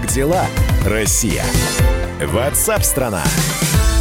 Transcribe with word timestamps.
Как 0.00 0.10
дела, 0.10 0.46
Россия? 0.86 1.44
Ватсап-страна! 2.24 3.22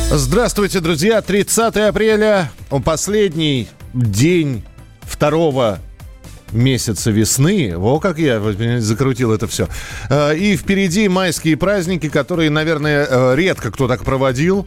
Здравствуйте, 0.09 0.79
друзья! 0.79 1.21
30 1.21 1.75
апреля, 1.75 2.51
последний 2.85 3.67
день 3.93 4.63
второго 5.01 5.79
месяца 6.51 7.11
весны. 7.11 7.73
Во 7.75 7.99
как 7.99 8.17
я 8.17 8.39
закрутил 8.79 9.33
это 9.33 9.47
все. 9.47 9.67
Э, 10.09 10.35
и 10.35 10.55
впереди 10.55 11.09
майские 11.09 11.57
праздники, 11.57 12.07
которые, 12.07 12.49
наверное, 12.49 13.05
э, 13.09 13.35
редко 13.35 13.69
кто 13.69 13.87
так 13.87 14.03
проводил 14.03 14.65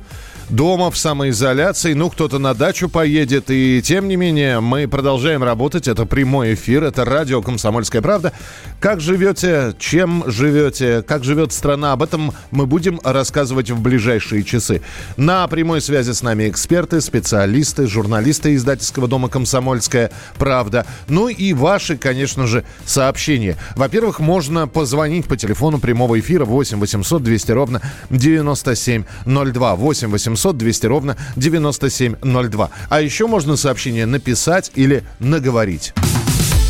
дома 0.53 0.91
в 0.91 0.99
самоизоляции, 0.99 1.95
ну, 1.95 2.11
кто-то 2.11 2.39
на 2.39 2.53
дачу 2.53 2.89
поедет. 2.89 3.47
И 3.49 3.81
тем 3.83 4.07
не 4.07 4.17
менее, 4.17 4.61
мы 4.61 4.87
продолжаем 4.87 5.43
работать. 5.43 5.89
Это 5.89 6.05
прямой 6.05 6.55
эфир, 6.55 6.85
это 6.85 7.07
радио 7.07 7.41
«Комсомольская 7.41 8.03
правда». 8.03 8.33
Как 8.79 9.01
живете, 9.01 9.75
чем 9.79 10.25
живете, 10.27 11.03
как 11.03 11.25
живет 11.25 11.53
страна, 11.53 11.93
об 11.93 12.03
этом 12.03 12.35
мы 12.51 12.67
будем 12.67 13.01
рассказывать 13.03 13.71
в 13.71 13.81
ближайшие 13.81 14.43
часы. 14.43 14.83
На 15.17 15.47
прямой 15.49 15.81
связи 15.81 16.13
с 16.13 16.23
нами 16.23 16.51
эксперты, 16.51 17.01
специалисты, 17.01 17.87
журналисты 17.87 18.55
издательского 18.55 19.09
дома 19.09 19.29
«Комсомольская 19.29 20.11
правда». 20.39 20.85
Ну 21.09 21.29
и 21.29 21.55
ваши, 21.55 21.97
конечно 21.97 22.47
же, 22.47 22.65
сообщения. 22.85 23.57
Во-первых, 23.75 24.21
можно 24.21 24.69
позвонить 24.69 25.27
по 25.27 25.37
телефону 25.37 25.79
прямого 25.79 26.21
эфира 26.21 26.45
8 26.45 26.79
800 26.79 27.23
200 27.23 27.53
ровно 27.53 27.81
9702. 28.11 29.77
8 29.77 30.11
800 30.11 30.42
800 30.43 30.57
200 30.57 30.87
ровно 30.87 31.17
9702. 31.37 32.71
А 32.89 33.01
еще 33.01 33.27
можно 33.27 33.57
сообщение 33.57 34.07
написать 34.07 34.73
или 34.75 35.05
наговорить. 35.21 35.93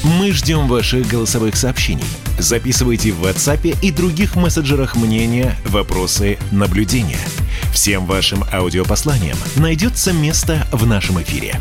Мы 0.05 0.33
ждем 0.33 0.67
ваших 0.67 1.07
голосовых 1.07 1.57
сообщений. 1.57 2.05
Записывайте 2.39 3.13
в 3.13 3.25
WhatsApp 3.25 3.79
и 3.81 3.93
других 3.93 4.35
мессенджерах 4.35 4.97
мнения, 4.97 5.57
вопросы, 5.67 6.39
наблюдения. 6.51 7.21
Всем 7.73 8.07
вашим 8.07 8.45
аудиопосланиям 8.53 9.39
найдется 9.57 10.13
место 10.13 10.67
в 10.73 10.87
нашем 10.87 11.23
эфире. 11.23 11.55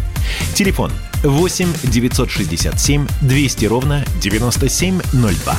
Телефон 0.56 0.92
8 1.24 1.68
967 1.84 3.08
200 3.22 3.66
ровно 3.66 4.04
9702. 4.22 5.56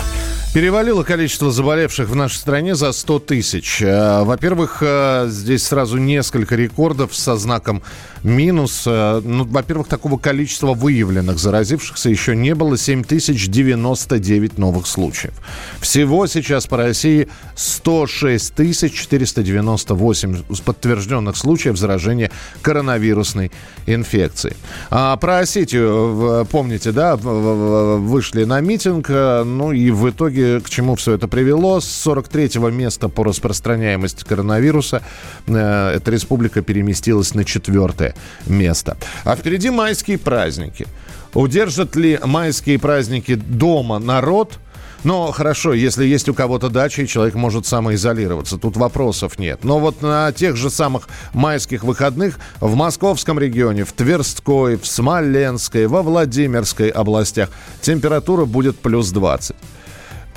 Перевалило 0.52 1.02
количество 1.02 1.50
заболевших 1.50 2.10
в 2.10 2.14
нашей 2.14 2.36
стране 2.36 2.74
за 2.74 2.92
100 2.92 3.20
тысяч. 3.20 3.80
Э, 3.80 4.22
во-первых, 4.22 4.82
э, 4.82 5.26
здесь 5.30 5.62
сразу 5.62 5.96
несколько 5.96 6.56
рекордов 6.56 7.16
со 7.16 7.36
знаком 7.36 7.82
минус. 8.22 8.82
Э, 8.84 9.22
ну, 9.24 9.44
во-первых, 9.44 9.88
такого 9.88 10.18
количества 10.18 10.74
выявленных 10.74 11.38
заразившихся 11.38 12.10
еще 12.10 12.36
не 12.36 12.54
было. 12.54 12.76
7099 12.76 14.58
новых 14.58 14.86
случаев. 14.86 15.32
Всего 15.80 16.26
сейчас 16.26 16.66
по 16.66 16.76
России 16.76 17.28
106 17.56 18.54
498 18.92 20.42
подтвержденных 20.66 21.38
случаев 21.38 21.78
заражения 21.78 22.30
коронавирусной 22.60 23.52
инфекцией. 23.86 24.58
А 24.90 25.16
про 25.16 25.38
Осетию, 25.38 26.46
помните, 26.50 26.92
да, 26.92 27.16
вышли 27.16 28.44
на 28.44 28.60
митинг, 28.60 29.08
ну 29.08 29.72
и 29.72 29.90
в 29.90 30.10
итоге 30.10 30.41
к 30.64 30.70
чему 30.70 30.96
все 30.96 31.14
это 31.14 31.28
привело? 31.28 31.80
С 31.80 32.06
43-го 32.06 32.70
места 32.70 33.08
по 33.08 33.24
распространяемости 33.24 34.24
коронавируса 34.24 35.02
э, 35.46 35.92
эта 35.96 36.10
республика 36.10 36.62
переместилась 36.62 37.34
на 37.34 37.44
четвертое 37.44 38.14
место. 38.46 38.96
А 39.24 39.36
впереди 39.36 39.70
майские 39.70 40.18
праздники. 40.18 40.86
Удержат 41.34 41.96
ли 41.96 42.18
майские 42.24 42.78
праздники 42.78 43.34
дома 43.34 43.98
народ– 43.98 44.58
но 45.04 45.32
хорошо, 45.32 45.72
если 45.72 46.04
есть 46.04 46.28
у 46.28 46.34
кого-то 46.34 46.68
дача, 46.68 47.02
и 47.02 47.08
человек 47.08 47.34
может 47.34 47.66
самоизолироваться. 47.66 48.56
Тут 48.56 48.76
вопросов 48.76 49.38
нет. 49.38 49.64
Но 49.64 49.78
вот 49.78 50.00
на 50.02 50.30
тех 50.32 50.56
же 50.56 50.70
самых 50.70 51.08
майских 51.32 51.82
выходных 51.82 52.38
в 52.60 52.74
московском 52.76 53.38
регионе, 53.38 53.84
в 53.84 53.92
Тверской, 53.92 54.76
в 54.76 54.86
Смоленской, 54.86 55.86
во 55.86 56.02
Владимирской 56.02 56.88
областях 56.88 57.48
температура 57.80 58.44
будет 58.44 58.78
плюс 58.78 59.10
20. 59.10 59.56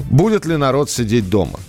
Будет 0.10 0.46
ли 0.46 0.58
народ 0.58 0.90
сидеть 0.90 1.30
дома? 1.30 1.60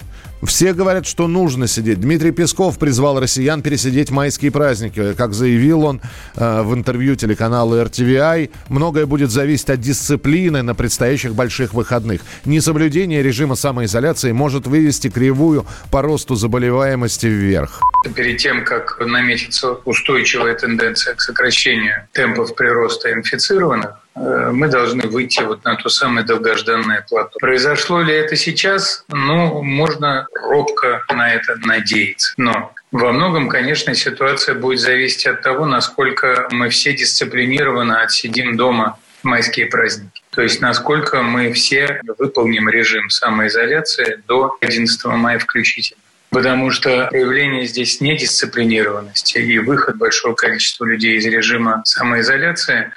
Все 0.42 0.74
говорят, 0.74 1.06
что 1.06 1.28
нужно 1.28 1.66
сидеть. 1.66 2.00
Дмитрий 2.00 2.30
Песков 2.30 2.78
призвал 2.78 3.18
россиян 3.18 3.62
пересидеть 3.62 4.10
майские 4.10 4.50
праздники. 4.50 5.14
Как 5.14 5.32
заявил 5.32 5.84
он 5.84 6.00
э, 6.36 6.62
в 6.62 6.74
интервью 6.74 7.16
телеканалу 7.16 7.76
RTVI, 7.76 8.50
многое 8.68 9.06
будет 9.06 9.30
зависеть 9.30 9.70
от 9.70 9.80
дисциплины 9.80 10.62
на 10.62 10.74
предстоящих 10.74 11.34
больших 11.34 11.72
выходных. 11.72 12.20
Несоблюдение 12.44 13.22
режима 13.22 13.56
самоизоляции 13.56 14.32
может 14.32 14.66
вывести 14.66 15.08
кривую 15.08 15.66
по 15.90 16.02
росту 16.02 16.34
заболеваемости 16.34 17.26
вверх. 17.26 17.80
Перед 18.14 18.36
тем, 18.38 18.64
как 18.64 19.00
наметится 19.00 19.72
устойчивая 19.84 20.54
тенденция 20.54 21.14
к 21.14 21.22
сокращению 21.22 22.06
темпов 22.12 22.54
прироста 22.54 23.12
инфицированных, 23.12 23.94
мы 24.16 24.68
должны 24.68 25.06
выйти 25.08 25.42
вот 25.42 25.64
на 25.64 25.76
то 25.76 25.88
самое 25.88 26.26
долгожданное 26.26 27.04
плато. 27.08 27.38
Произошло 27.38 28.00
ли 28.00 28.14
это 28.14 28.34
сейчас? 28.34 29.04
Ну, 29.08 29.62
можно 29.62 30.26
робко 30.34 31.02
на 31.12 31.32
это 31.32 31.56
надеяться. 31.64 32.32
Но 32.36 32.72
во 32.92 33.12
многом, 33.12 33.48
конечно, 33.48 33.94
ситуация 33.94 34.54
будет 34.54 34.80
зависеть 34.80 35.26
от 35.26 35.42
того, 35.42 35.66
насколько 35.66 36.48
мы 36.50 36.70
все 36.70 36.94
дисциплинированно 36.94 38.00
отсидим 38.00 38.56
дома 38.56 38.98
майские 39.22 39.66
праздники. 39.66 40.22
То 40.30 40.42
есть 40.42 40.60
насколько 40.60 41.22
мы 41.22 41.52
все 41.52 42.00
выполним 42.18 42.68
режим 42.68 43.10
самоизоляции 43.10 44.22
до 44.26 44.56
11 44.60 45.04
мая 45.06 45.38
включительно. 45.38 46.00
Потому 46.30 46.70
что 46.70 47.06
проявление 47.10 47.66
здесь 47.66 48.00
недисциплинированности 48.00 49.38
и 49.38 49.58
выход 49.58 49.96
большого 49.96 50.34
количества 50.34 50.84
людей 50.84 51.16
из 51.16 51.26
режима 51.26 51.82
самоизоляции 51.84 52.92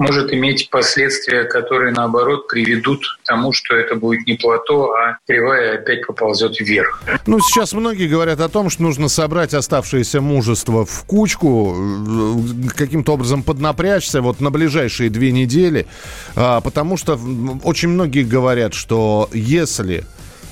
может 0.00 0.32
иметь 0.32 0.70
последствия, 0.70 1.44
которые, 1.44 1.92
наоборот, 1.92 2.48
приведут 2.48 3.04
к 3.22 3.26
тому, 3.26 3.52
что 3.52 3.76
это 3.76 3.94
будет 3.94 4.26
не 4.26 4.34
плато, 4.34 4.92
а 4.94 5.18
кривая 5.26 5.74
опять 5.74 6.06
поползет 6.06 6.58
вверх. 6.58 7.02
Ну, 7.26 7.38
сейчас 7.40 7.74
многие 7.74 8.08
говорят 8.08 8.40
о 8.40 8.48
том, 8.48 8.70
что 8.70 8.82
нужно 8.82 9.08
собрать 9.08 9.52
оставшееся 9.52 10.22
мужество 10.22 10.86
в 10.86 11.04
кучку, 11.04 11.76
э, 11.76 12.68
каким-то 12.74 13.12
образом 13.12 13.42
поднапрячься 13.42 14.22
вот 14.22 14.40
на 14.40 14.50
ближайшие 14.50 15.10
две 15.10 15.32
недели, 15.32 15.86
а, 16.34 16.62
потому 16.62 16.96
что 16.96 17.20
очень 17.62 17.90
многие 17.90 18.24
говорят, 18.24 18.72
что 18.72 19.28
если 19.34 20.04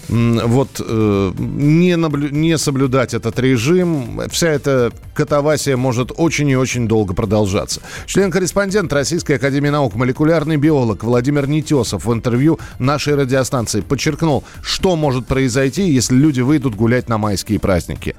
вот 0.08 0.80
э, 0.80 1.32
не, 1.38 1.96
наблю... 1.96 2.28
не 2.30 2.56
соблюдать 2.58 3.14
этот 3.14 3.38
режим, 3.38 4.22
вся 4.30 4.48
эта 4.48 4.92
катавасия 5.14 5.76
может 5.76 6.12
очень 6.16 6.48
и 6.48 6.56
очень 6.56 6.88
долго 6.88 7.14
продолжаться. 7.14 7.82
Член-корреспондент 8.06 8.92
Российской 8.92 9.32
Академии 9.32 9.70
Наук, 9.70 9.94
молекулярный 9.94 10.56
биолог 10.56 11.04
Владимир 11.04 11.48
Нетесов 11.48 12.04
в 12.06 12.12
интервью 12.12 12.58
нашей 12.78 13.14
радиостанции 13.14 13.80
подчеркнул, 13.80 14.44
что 14.62 14.96
может 14.96 15.26
произойти, 15.26 15.90
если 15.90 16.14
люди 16.14 16.40
выйдут 16.40 16.74
гулять 16.74 17.08
на 17.08 17.18
майские 17.18 17.58
праздники. 17.58 18.16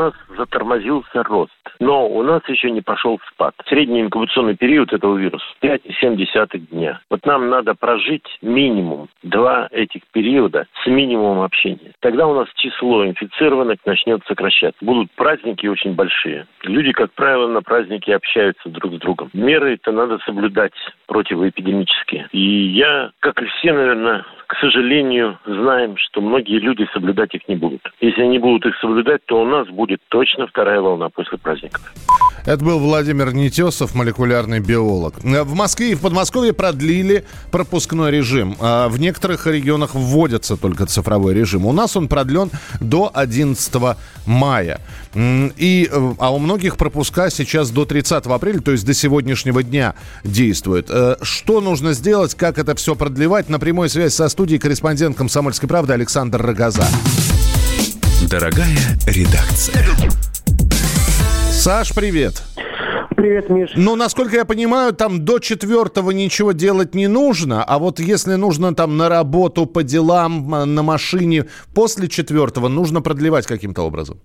Нас 0.00 0.14
затормозился 0.38 1.22
рост. 1.24 1.52
Но 1.78 2.08
у 2.08 2.22
нас 2.22 2.40
еще 2.48 2.70
не 2.70 2.80
пошел 2.80 3.20
спад. 3.28 3.54
Средний 3.66 4.00
инкубационный 4.00 4.56
период 4.56 4.94
этого 4.94 5.18
вируса 5.18 5.44
5,7 5.62 6.58
дня. 6.70 7.00
Вот 7.10 7.26
нам 7.26 7.50
надо 7.50 7.74
прожить 7.74 8.24
минимум 8.40 9.08
два 9.22 9.68
этих 9.70 10.00
периода 10.10 10.66
с 10.82 10.86
минимумом 10.86 11.42
общения. 11.42 11.92
Тогда 12.00 12.26
у 12.26 12.34
нас 12.34 12.48
число 12.54 13.06
инфицированных 13.06 13.76
начнет 13.84 14.22
сокращаться. 14.26 14.82
Будут 14.82 15.10
праздники 15.12 15.66
очень 15.66 15.92
большие. 15.92 16.46
Люди, 16.62 16.92
как 16.92 17.12
правило, 17.12 17.46
на 17.46 17.60
праздники 17.60 18.10
общаются 18.10 18.70
друг 18.70 18.94
с 18.94 18.98
другом. 19.00 19.28
Меры 19.34 19.74
это 19.74 19.92
надо 19.92 20.18
соблюдать 20.24 20.72
противоэпидемические. 21.08 22.28
И 22.32 22.68
я, 22.68 23.10
как 23.20 23.42
и 23.42 23.46
все, 23.46 23.74
наверное, 23.74 24.24
к 24.50 24.56
сожалению, 24.60 25.38
знаем, 25.46 25.94
что 25.96 26.20
многие 26.20 26.58
люди 26.58 26.84
соблюдать 26.92 27.32
их 27.36 27.46
не 27.46 27.54
будут. 27.54 27.82
Если 28.00 28.20
они 28.20 28.40
будут 28.40 28.66
их 28.66 28.74
соблюдать, 28.80 29.24
то 29.26 29.40
у 29.40 29.44
нас 29.44 29.68
будет 29.68 30.00
точно 30.08 30.48
вторая 30.48 30.80
волна 30.80 31.08
после 31.08 31.38
праздников. 31.38 31.80
Это 32.46 32.64
был 32.64 32.80
Владимир 32.80 33.32
Нетесов, 33.32 33.94
молекулярный 33.94 34.58
биолог. 34.58 35.14
В 35.22 35.54
Москве 35.54 35.92
и 35.92 35.94
в 35.94 36.00
Подмосковье 36.00 36.52
продлили 36.52 37.24
пропускной 37.52 38.10
режим. 38.10 38.56
А 38.60 38.88
в 38.88 38.98
некоторых 38.98 39.46
регионах 39.46 39.94
вводится 39.94 40.56
только 40.56 40.86
цифровой 40.86 41.32
режим. 41.34 41.64
У 41.66 41.72
нас 41.72 41.96
он 41.96 42.08
продлен 42.08 42.50
до 42.80 43.08
11 43.14 43.96
мая. 44.26 44.80
И, 45.14 45.88
э, 45.90 46.12
а 46.18 46.34
у 46.34 46.38
многих 46.38 46.76
пропуска 46.76 47.30
сейчас 47.30 47.70
до 47.70 47.84
30 47.84 48.26
апреля, 48.26 48.60
то 48.60 48.72
есть 48.72 48.86
до 48.86 48.94
сегодняшнего 48.94 49.62
дня 49.62 49.94
действует. 50.24 50.86
Э, 50.88 51.16
что 51.22 51.60
нужно 51.60 51.92
сделать, 51.92 52.34
как 52.34 52.58
это 52.58 52.74
все 52.74 52.94
продлевать? 52.94 53.48
На 53.48 53.58
прямой 53.58 53.88
связи 53.88 54.12
со 54.12 54.28
студией 54.40 54.58
корреспондент 54.58 55.18
«Комсомольской 55.18 55.68
правды» 55.68 55.92
Александр 55.92 56.40
Рогоза. 56.40 56.86
Дорогая 58.30 58.96
редакция. 59.06 59.84
Саш, 61.52 61.92
привет. 61.94 62.42
Привет, 63.14 63.50
Миш. 63.50 63.72
Ну, 63.76 63.96
насколько 63.96 64.36
я 64.36 64.46
понимаю, 64.46 64.94
там 64.94 65.26
до 65.26 65.40
четвертого 65.40 66.10
ничего 66.12 66.52
делать 66.52 66.94
не 66.94 67.06
нужно, 67.06 67.62
а 67.62 67.78
вот 67.78 68.00
если 68.00 68.36
нужно 68.36 68.74
там 68.74 68.96
на 68.96 69.10
работу, 69.10 69.66
по 69.66 69.82
делам, 69.82 70.48
на 70.48 70.82
машине, 70.82 71.44
после 71.74 72.08
четвертого 72.08 72.68
нужно 72.68 73.02
продлевать 73.02 73.46
каким-то 73.46 73.82
образом? 73.82 74.20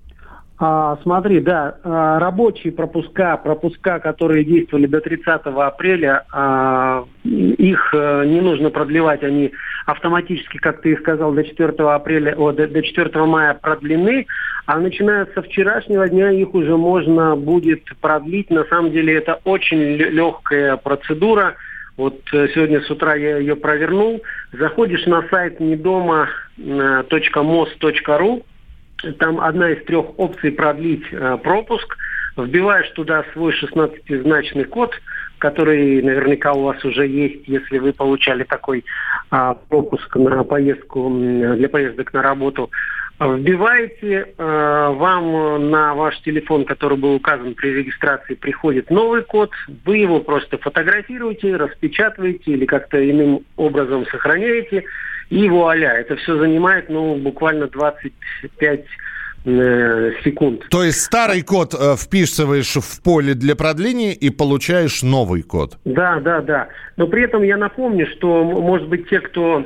А, 0.58 0.98
смотри, 1.04 1.42
да, 1.42 1.76
а, 1.84 2.18
рабочие 2.18 2.72
пропуска, 2.72 3.36
пропуска, 3.36 4.00
которые 4.00 4.46
действовали 4.46 4.86
до 4.86 5.02
30 5.02 5.42
апреля, 5.46 6.24
а, 6.32 7.04
их 7.26 7.94
а, 7.94 8.24
не 8.24 8.40
нужно 8.40 8.70
продлевать, 8.70 9.22
они 9.24 9.52
автоматически, 9.86 10.58
как 10.58 10.82
ты 10.82 10.94
и 10.94 10.98
сказал, 10.98 11.34
до 11.34 11.44
4 11.44 11.74
апреля, 11.90 12.36
о, 12.38 12.54
до, 12.54 12.68
до 12.68 12.82
4 12.82 13.26
мая 13.26 13.54
продлены, 13.54 14.28
а 14.66 14.80
начиная 14.80 15.28
со 15.36 15.42
вчерашнего 15.42 16.08
дня 16.08 16.32
их 16.32 16.54
уже 16.54 16.78
можно 16.78 17.36
будет 17.36 17.84
продлить. 18.00 18.50
На 18.50 18.64
самом 18.66 18.92
деле 18.92 19.16
это 19.16 19.42
очень 19.44 19.98
легкая 19.98 20.78
процедура. 20.78 21.56
Вот 21.98 22.20
э, 22.34 22.48
сегодня 22.54 22.82
с 22.82 22.90
утра 22.90 23.16
я 23.16 23.38
ее 23.38 23.56
провернул. 23.56 24.22
Заходишь 24.54 25.06
на 25.06 25.28
сайт 25.30 25.60
недома.мост.ру, 25.60 28.44
там 29.20 29.40
одна 29.40 29.72
из 29.72 29.84
трех 29.86 30.18
опций 30.18 30.52
продлить 30.52 31.06
э, 31.12 31.38
пропуск. 31.44 31.98
Вбиваешь 32.38 32.90
туда 32.92 33.24
свой 33.34 33.54
16-значный 33.54 34.66
код, 34.66 34.94
который 35.40 36.02
наверняка 36.02 36.52
у 36.54 36.64
вас 36.64 36.84
уже 36.84 37.08
есть, 37.08 37.48
если 37.48 37.78
вы 37.78 37.94
получали 37.94 38.44
такой 38.44 38.84
а, 39.32 39.54
пропуск 39.54 40.16
на 40.18 40.44
поездку 40.44 41.10
для 41.10 41.70
поездок 41.70 42.12
на 42.14 42.22
работу. 42.22 42.70
Вбиваете, 43.18 44.34
э, 44.38 44.94
вам 44.94 45.70
на 45.70 45.94
ваш 45.96 46.20
телефон, 46.22 46.66
который 46.66 46.98
был 46.98 47.14
указан 47.16 47.54
при 47.54 47.70
регистрации, 47.70 48.34
приходит 48.34 48.90
новый 48.90 49.24
код. 49.24 49.52
Вы 49.86 50.00
его 50.00 50.20
просто 50.20 50.58
фотографируете, 50.58 51.56
распечатываете 51.56 52.52
или 52.52 52.66
как-то 52.66 53.10
иным 53.10 53.46
образом 53.56 54.06
сохраняете. 54.08 54.84
И 55.30 55.50
вуаля, 55.50 55.94
это 55.94 56.16
все 56.18 56.38
занимает, 56.38 56.90
ну, 56.90 57.16
буквально 57.16 57.68
25 57.68 58.86
э, 59.46 60.12
секунд. 60.24 60.68
То 60.70 60.84
есть 60.84 61.02
старый 61.02 61.42
код 61.42 61.74
э, 61.74 61.96
вписываешь 61.98 62.76
в 62.76 63.02
поле 63.04 63.34
для 63.34 63.56
продления 63.56 64.14
и 64.14 64.30
получаешь 64.30 65.02
новый 65.04 65.42
код? 65.42 65.78
Да, 65.86 66.20
да, 66.20 66.42
да. 66.42 66.68
Но 66.98 67.08
при 67.08 67.24
этом 67.24 67.44
я 67.44 67.58
напомню, 67.58 68.08
что, 68.08 68.44
может 68.44 68.88
быть, 68.88 69.10
те, 69.10 69.20
кто 69.20 69.66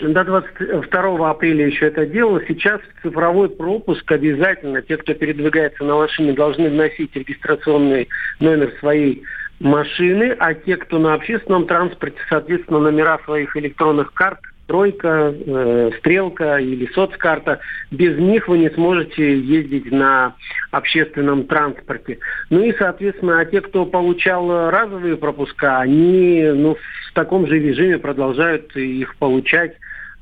до 0.00 0.24
22 0.24 1.30
апреля 1.30 1.66
еще 1.66 1.86
это 1.86 2.06
делал. 2.06 2.40
Сейчас 2.48 2.80
цифровой 3.02 3.48
пропуск 3.48 4.10
обязательно. 4.10 4.82
Те, 4.82 4.96
кто 4.96 5.14
передвигается 5.14 5.84
на 5.84 5.96
машине, 5.96 6.32
должны 6.32 6.70
вносить 6.70 7.14
регистрационный 7.14 8.08
номер 8.40 8.72
своей 8.80 9.22
машины, 9.60 10.34
а 10.38 10.54
те, 10.54 10.76
кто 10.76 10.98
на 10.98 11.14
общественном 11.14 11.66
транспорте, 11.66 12.18
соответственно, 12.28 12.80
номера 12.80 13.18
своих 13.24 13.56
электронных 13.56 14.12
карт 14.12 14.40
тройка, 14.72 15.34
э, 15.34 15.90
стрелка 15.98 16.56
или 16.56 16.90
соцкарта. 16.94 17.60
Без 17.90 18.18
них 18.18 18.48
вы 18.48 18.56
не 18.56 18.70
сможете 18.70 19.38
ездить 19.38 19.92
на 19.92 20.34
общественном 20.70 21.44
транспорте. 21.44 22.18
Ну 22.48 22.64
и, 22.64 22.74
соответственно, 22.78 23.40
а 23.40 23.44
те, 23.44 23.60
кто 23.60 23.84
получал 23.84 24.70
разовые 24.70 25.18
пропуска, 25.18 25.80
они 25.80 26.42
ну, 26.54 26.76
в 27.10 27.12
таком 27.12 27.46
же 27.46 27.58
режиме 27.58 27.98
продолжают 27.98 28.74
их 28.74 29.14
получать 29.16 29.74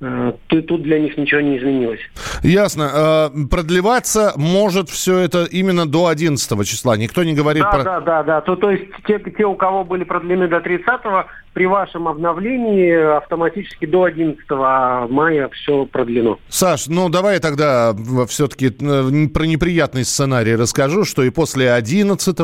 Э, 0.02 0.32
тут, 0.47 0.82
для 0.82 0.99
них 0.99 1.19
ничего 1.19 1.43
не 1.43 1.58
изменилось. 1.58 2.00
Ясно. 2.43 3.31
Э, 3.35 3.47
продлеваться 3.50 4.32
может 4.37 4.88
все 4.88 5.19
это 5.19 5.44
именно 5.44 5.87
до 5.87 6.06
11 6.06 6.67
числа. 6.67 6.97
Никто 6.97 7.23
не 7.23 7.35
говорит 7.35 7.62
да, 7.64 7.70
про... 7.70 7.85
Да, 7.85 8.00
да, 8.00 8.23
да. 8.23 8.41
То, 8.41 8.56
то 8.56 8.70
есть 8.70 8.85
те, 9.06 9.19
те, 9.19 9.44
у 9.44 9.55
кого 9.56 9.85
были 9.85 10.05
продлены 10.05 10.49
до 10.49 10.61
30 10.61 10.87
при 11.52 11.67
вашем 11.67 12.06
обновлении 12.06 13.17
автоматически 13.17 13.87
до 13.87 14.05
11 14.05 14.49
мая 15.11 15.49
все 15.52 15.85
продлено. 15.87 16.38
Саш, 16.49 16.87
ну 16.87 17.08
давай 17.08 17.41
тогда 17.41 17.94
все-таки 18.29 18.67
э, 18.69 19.29
про 19.29 19.44
неприятный 19.44 20.05
сценарий 20.05 20.55
расскажу, 20.55 21.05
что 21.05 21.23
и 21.23 21.31
после 21.31 21.73
11 21.73 22.37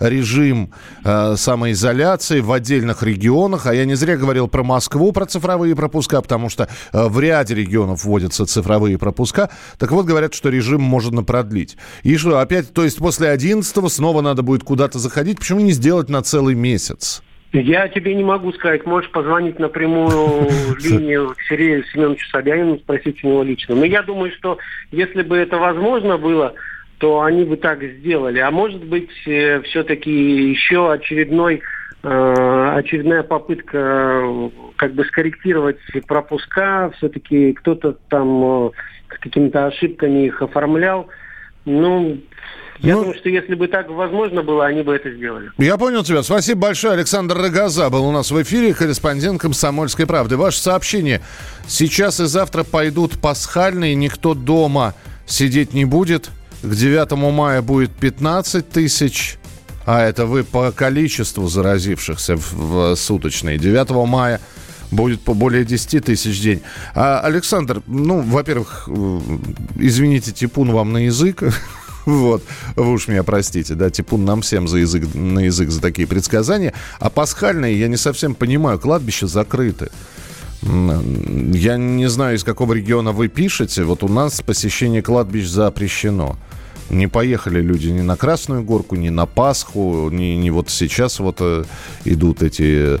режим 0.00 0.72
э, 1.04 1.36
самоизоляции 1.36 2.40
в 2.40 2.50
отдельных 2.52 3.02
регионах, 3.02 3.66
а 3.66 3.74
я 3.74 3.84
не 3.84 3.94
зря 3.94 4.16
говорил 4.16 4.48
про 4.48 4.62
Москву, 4.62 5.12
про 5.12 5.26
цифровые 5.26 5.76
пропуска, 5.76 6.22
потому 6.22 6.48
что 6.48 6.68
э, 6.92 7.08
в 7.08 7.20
ряде 7.20 7.54
регионов 7.54 8.04
вводятся 8.04 8.46
цифровые 8.46 8.98
пропуска. 8.98 9.50
Так 9.78 9.90
вот, 9.90 10.06
говорят, 10.06 10.34
что 10.34 10.48
режим 10.48 10.80
можно 10.80 11.22
продлить. 11.22 11.76
И 12.02 12.16
что, 12.16 12.38
опять, 12.38 12.72
то 12.72 12.84
есть 12.84 12.98
после 12.98 13.28
11 13.28 13.92
снова 13.92 14.22
надо 14.22 14.42
будет 14.42 14.64
куда-то 14.64 14.98
заходить, 14.98 15.38
почему 15.38 15.60
не 15.60 15.72
сделать 15.72 16.08
на 16.08 16.22
целый 16.22 16.54
месяц? 16.54 17.22
Я 17.60 17.88
тебе 17.88 18.14
не 18.14 18.22
могу 18.22 18.52
сказать. 18.52 18.84
Можешь 18.84 19.10
позвонить 19.10 19.58
на 19.58 19.68
прямую 19.68 20.48
линию 20.78 21.34
к 21.36 21.42
Сергею 21.48 21.84
Семеновичу 21.84 22.28
Собянину, 22.28 22.78
спросить 22.78 23.22
у 23.24 23.28
него 23.28 23.42
лично. 23.42 23.74
Но 23.74 23.84
я 23.84 24.02
думаю, 24.02 24.30
что 24.32 24.58
если 24.90 25.22
бы 25.22 25.36
это 25.36 25.56
возможно 25.56 26.18
было, 26.18 26.54
то 26.98 27.22
они 27.22 27.44
бы 27.44 27.56
так 27.56 27.82
сделали. 27.82 28.38
А 28.40 28.50
может 28.50 28.84
быть, 28.84 29.10
э, 29.26 29.60
все-таки 29.62 30.10
еще 30.50 30.92
очередной 30.92 31.62
э, 32.02 32.72
очередная 32.76 33.22
попытка 33.22 33.78
э, 33.78 34.50
как 34.76 34.92
бы 34.94 35.04
скорректировать 35.04 35.78
пропуска. 36.06 36.90
Все-таки 36.98 37.52
кто-то 37.54 37.96
там 38.08 38.72
какими-то 39.08 39.66
ошибками 39.66 40.26
их 40.26 40.42
оформлял. 40.42 41.08
Ну, 41.64 42.18
я 42.80 42.94
ну, 42.94 43.00
думаю, 43.00 43.18
что 43.18 43.28
если 43.28 43.54
бы 43.54 43.68
так 43.68 43.88
возможно 43.88 44.42
было, 44.42 44.66
они 44.66 44.82
бы 44.82 44.94
это 44.94 45.10
сделали. 45.10 45.50
Я 45.58 45.76
понял 45.76 46.04
тебя. 46.04 46.22
Спасибо 46.22 46.62
большое. 46.62 46.94
Александр 46.94 47.36
Рогоза 47.36 47.88
был 47.90 48.04
у 48.06 48.12
нас 48.12 48.30
в 48.30 48.42
эфире, 48.42 48.74
корреспондент 48.74 49.40
«Комсомольской 49.40 50.06
правды». 50.06 50.36
Ваше 50.36 50.58
сообщение. 50.58 51.22
Сейчас 51.66 52.20
и 52.20 52.26
завтра 52.26 52.64
пойдут 52.64 53.18
пасхальные, 53.20 53.94
никто 53.94 54.34
дома 54.34 54.94
сидеть 55.26 55.72
не 55.72 55.84
будет. 55.84 56.30
К 56.62 56.74
9 56.74 57.12
мая 57.32 57.62
будет 57.62 57.92
15 57.92 58.68
тысяч. 58.68 59.38
А 59.84 60.02
это 60.02 60.26
вы 60.26 60.42
по 60.42 60.72
количеству 60.72 61.46
заразившихся 61.46 62.36
в, 62.36 62.52
в 62.52 62.96
суточные. 62.96 63.56
9 63.56 63.90
мая 64.08 64.40
будет 64.90 65.20
по 65.20 65.34
более 65.34 65.64
10 65.64 66.04
тысяч 66.04 66.38
в 66.38 66.42
день. 66.42 66.62
А, 66.94 67.20
Александр, 67.20 67.82
ну, 67.86 68.20
во-первых, 68.20 68.88
извините, 69.76 70.32
типун 70.32 70.72
вам 70.72 70.92
на 70.92 70.98
язык. 71.04 71.42
Вот, 72.06 72.42
вы 72.76 72.92
уж 72.92 73.08
меня 73.08 73.24
простите, 73.24 73.74
да, 73.74 73.90
типун 73.90 74.24
нам 74.24 74.40
всем 74.40 74.68
за 74.68 74.78
язык, 74.78 75.12
на 75.14 75.40
язык 75.40 75.70
за 75.70 75.82
такие 75.82 76.06
предсказания. 76.06 76.72
А 77.00 77.10
пасхальные, 77.10 77.78
я 77.78 77.88
не 77.88 77.96
совсем 77.96 78.34
понимаю, 78.34 78.78
кладбища 78.78 79.26
закрыты. 79.26 79.90
Я 80.62 81.76
не 81.76 82.08
знаю, 82.08 82.36
из 82.36 82.44
какого 82.44 82.72
региона 82.72 83.12
вы 83.12 83.28
пишете. 83.28 83.82
Вот 83.82 84.02
у 84.02 84.08
нас 84.08 84.40
посещение 84.40 85.02
кладбищ 85.02 85.46
запрещено. 85.46 86.36
Не 86.90 87.08
поехали 87.08 87.60
люди 87.60 87.88
ни 87.88 88.02
на 88.02 88.16
Красную 88.16 88.62
Горку, 88.62 88.94
ни 88.94 89.08
на 89.08 89.26
Пасху, 89.26 90.08
ни, 90.10 90.36
ни 90.36 90.50
вот 90.50 90.70
сейчас 90.70 91.18
вот 91.18 91.38
э, 91.40 91.64
идут 92.04 92.42
эти 92.42 93.00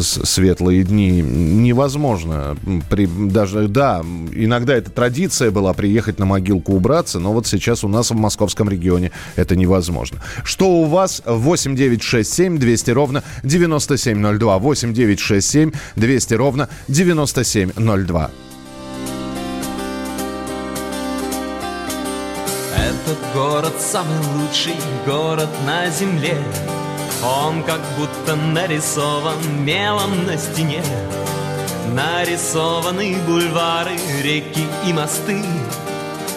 светлые 0.00 0.84
дни 0.84 1.20
невозможно. 1.20 2.56
При, 2.88 3.06
даже, 3.06 3.68
да, 3.68 4.02
иногда 4.32 4.74
эта 4.74 4.90
традиция 4.90 5.50
была 5.50 5.72
приехать 5.72 6.18
на 6.18 6.26
могилку 6.26 6.72
убраться, 6.74 7.18
но 7.18 7.32
вот 7.32 7.46
сейчас 7.46 7.84
у 7.84 7.88
нас 7.88 8.10
в 8.10 8.14
московском 8.14 8.68
регионе 8.68 9.10
это 9.36 9.56
невозможно. 9.56 10.22
Что 10.44 10.68
у 10.68 10.84
вас? 10.84 11.22
8 11.26 11.74
9 11.74 12.02
6 12.02 12.32
7 12.32 12.58
200 12.58 12.90
ровно 12.90 13.24
9702. 13.42 14.58
8 14.58 14.94
9 14.94 15.20
6 15.20 15.50
7 15.50 15.72
200 15.96 16.34
ровно 16.34 16.68
9702. 16.88 18.30
Этот 22.76 23.18
город 23.34 23.72
самый 23.78 24.18
лучший 24.36 24.76
город 25.06 25.48
на 25.66 25.90
земле. 25.90 26.38
Он 27.24 27.62
как 27.62 27.80
будто 27.96 28.34
нарисован 28.34 29.64
мелом 29.64 30.26
на 30.26 30.36
стене. 30.36 30.82
Нарисованы 31.94 33.16
бульвары, 33.26 33.96
реки 34.22 34.66
и 34.84 34.92
мосты. 34.92 35.40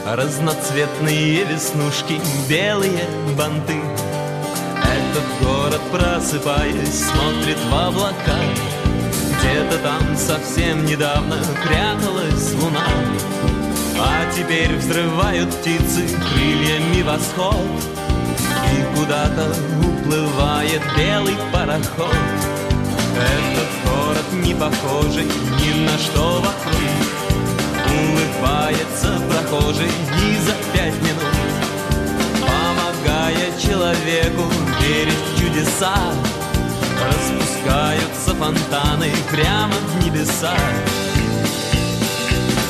Разноцветные 0.05 1.43
веснушки, 1.45 2.21
белые 2.47 3.07
банты. 3.35 3.81
Этот 4.77 5.23
город, 5.41 5.81
просыпаясь, 5.91 7.05
смотрит 7.05 7.57
в 7.71 7.73
облака. 7.73 8.37
Где-то 9.39 9.79
там 9.79 10.15
совсем 10.15 10.85
недавно 10.85 11.37
пряталась 11.63 12.53
луна. 12.61 12.85
А 13.97 14.31
теперь 14.35 14.75
взрывают 14.75 15.49
птицы 15.55 16.07
крыльями 16.31 17.01
восход 17.01 18.04
И 18.75 18.97
куда-то 18.97 19.55
уплывает 19.79 20.81
белый 20.97 21.35
пароход. 21.51 22.15
Этот 23.15 23.69
город 23.85 24.25
не 24.43 24.53
похожий 24.53 25.25
ни 25.25 25.85
на 25.85 25.97
что 25.97 26.41
вокруг. 26.41 26.75
Улыбается 27.87 29.21
прохожий 29.29 29.91
не 30.17 30.39
за 30.39 30.53
пять 30.73 31.01
минут. 31.01 31.35
Помогая 32.41 33.51
человеку 33.59 34.55
небеса 35.65 35.95
Распускаются 37.01 38.35
фонтаны 38.35 39.11
прямо 39.31 39.73
в 39.73 40.05
небеса. 40.05 40.53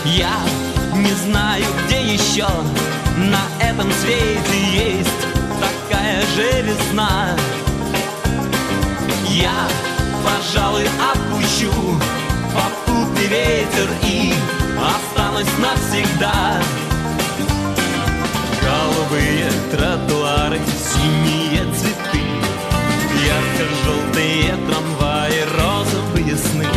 Я 0.06 0.40
не 0.96 1.12
знаю, 1.14 1.66
где 1.86 2.14
еще 2.14 2.48
на 3.18 3.42
этом 3.64 3.92
свете 3.92 4.98
есть 4.98 5.35
такая 6.06 6.22
же 6.36 6.62
весна 6.62 7.36
Я, 9.28 9.68
пожалуй, 10.24 10.84
опущу 10.84 11.72
попутный 12.54 13.28
ветер 13.28 13.90
и 14.04 14.34
останусь 14.78 15.52
навсегда. 15.60 16.62
Голубые 18.62 19.52
тротуары, 19.72 20.60
синие 20.94 21.64
цветы 21.74 22.22
Ярко-желтые 23.26 24.56
трамваи, 24.68 25.44
розовые 25.58 26.38
сны. 26.38 26.68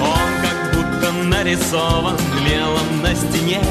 Он 0.00 0.30
как 0.42 0.74
будто 0.74 1.12
нарисован 1.12 2.16
мелом 2.44 3.02
на 3.02 3.14
стене 3.14 3.62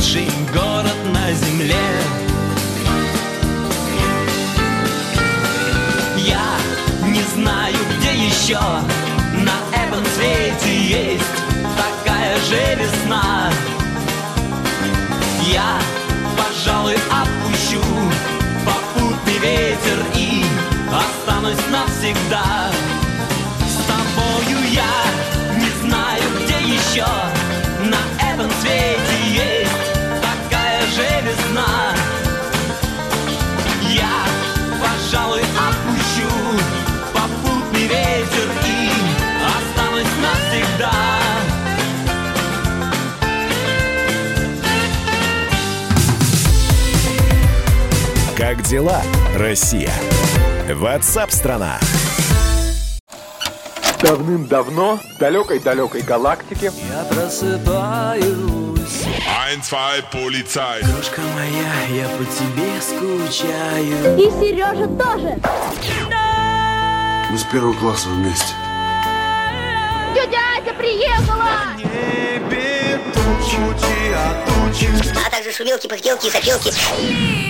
лучший 0.00 0.28
город 0.54 0.96
на 1.12 1.30
земле. 1.32 1.76
Я 6.16 6.56
не 7.06 7.22
знаю, 7.34 7.76
где 7.98 8.14
еще 8.14 8.58
на 8.58 9.58
этом 9.76 10.02
свете 10.16 10.74
есть 10.74 11.24
такая 11.76 12.36
же 12.48 12.82
весна. 12.82 13.50
Я, 15.52 15.78
пожалуй, 16.38 16.94
опущу 16.94 17.82
попутный 18.64 19.38
ветер 19.38 19.98
и 20.14 20.44
останусь 20.88 21.60
навсегда 21.70 22.70
Как 48.50 48.62
дела, 48.62 49.00
Россия? 49.36 49.92
Ватсап-страна! 50.68 51.78
Давным-давно 54.02 54.96
в 54.96 55.18
далекой-далекой 55.20 56.02
галактике 56.02 56.72
Я 56.90 57.04
просыпаюсь 57.04 58.26
Ein, 59.46 59.62
zwei, 59.62 60.02
Polizei. 60.12 60.82
Дружка 60.82 61.20
моя, 61.20 62.02
я 62.02 62.08
по 62.08 62.24
тебе 62.24 62.80
скучаю 62.80 64.18
И 64.18 64.28
Сережа 64.40 64.88
тоже. 64.98 65.38
Мы 67.30 67.38
с 67.38 67.44
первого 67.44 67.74
класса 67.74 68.08
вместе. 68.08 68.52
Тетя 70.12 70.40
Ася 70.58 70.74
приехала. 70.74 71.50
а 75.24 75.30
также 75.30 75.52
шумелки, 75.52 75.86
пыхтелки 75.86 76.26
и 76.26 76.30
сопелки. 76.30 77.49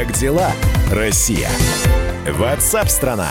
Как 0.00 0.14
дела, 0.14 0.50
Россия? 0.90 1.50
Ватсап-страна! 2.26 3.28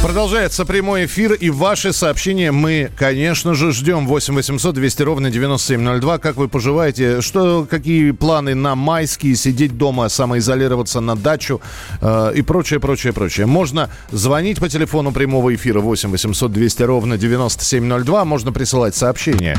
Продолжается 0.00 0.64
прямой 0.64 1.06
эфир, 1.06 1.32
и 1.32 1.50
ваши 1.50 1.92
сообщения 1.92 2.52
мы, 2.52 2.92
конечно 2.96 3.54
же, 3.54 3.72
ждем. 3.72 4.06
8 4.06 4.32
800 4.32 4.76
200 4.76 5.02
ровно 5.02 5.28
9702. 5.28 6.18
Как 6.18 6.36
вы 6.36 6.46
поживаете? 6.46 7.20
Что, 7.20 7.66
какие 7.68 8.12
планы 8.12 8.54
на 8.54 8.76
майские? 8.76 9.34
Сидеть 9.34 9.76
дома, 9.76 10.08
самоизолироваться 10.08 11.00
на 11.00 11.16
дачу 11.16 11.60
э, 12.00 12.32
и 12.36 12.42
прочее, 12.42 12.78
прочее, 12.78 13.12
прочее. 13.12 13.46
Можно 13.46 13.90
звонить 14.12 14.60
по 14.60 14.68
телефону 14.68 15.10
прямого 15.10 15.52
эфира 15.52 15.80
8 15.80 16.12
800 16.12 16.52
200 16.52 16.82
ровно 16.84 17.18
9702. 17.18 18.24
Можно 18.24 18.52
присылать 18.52 18.94
сообщения. 18.94 19.58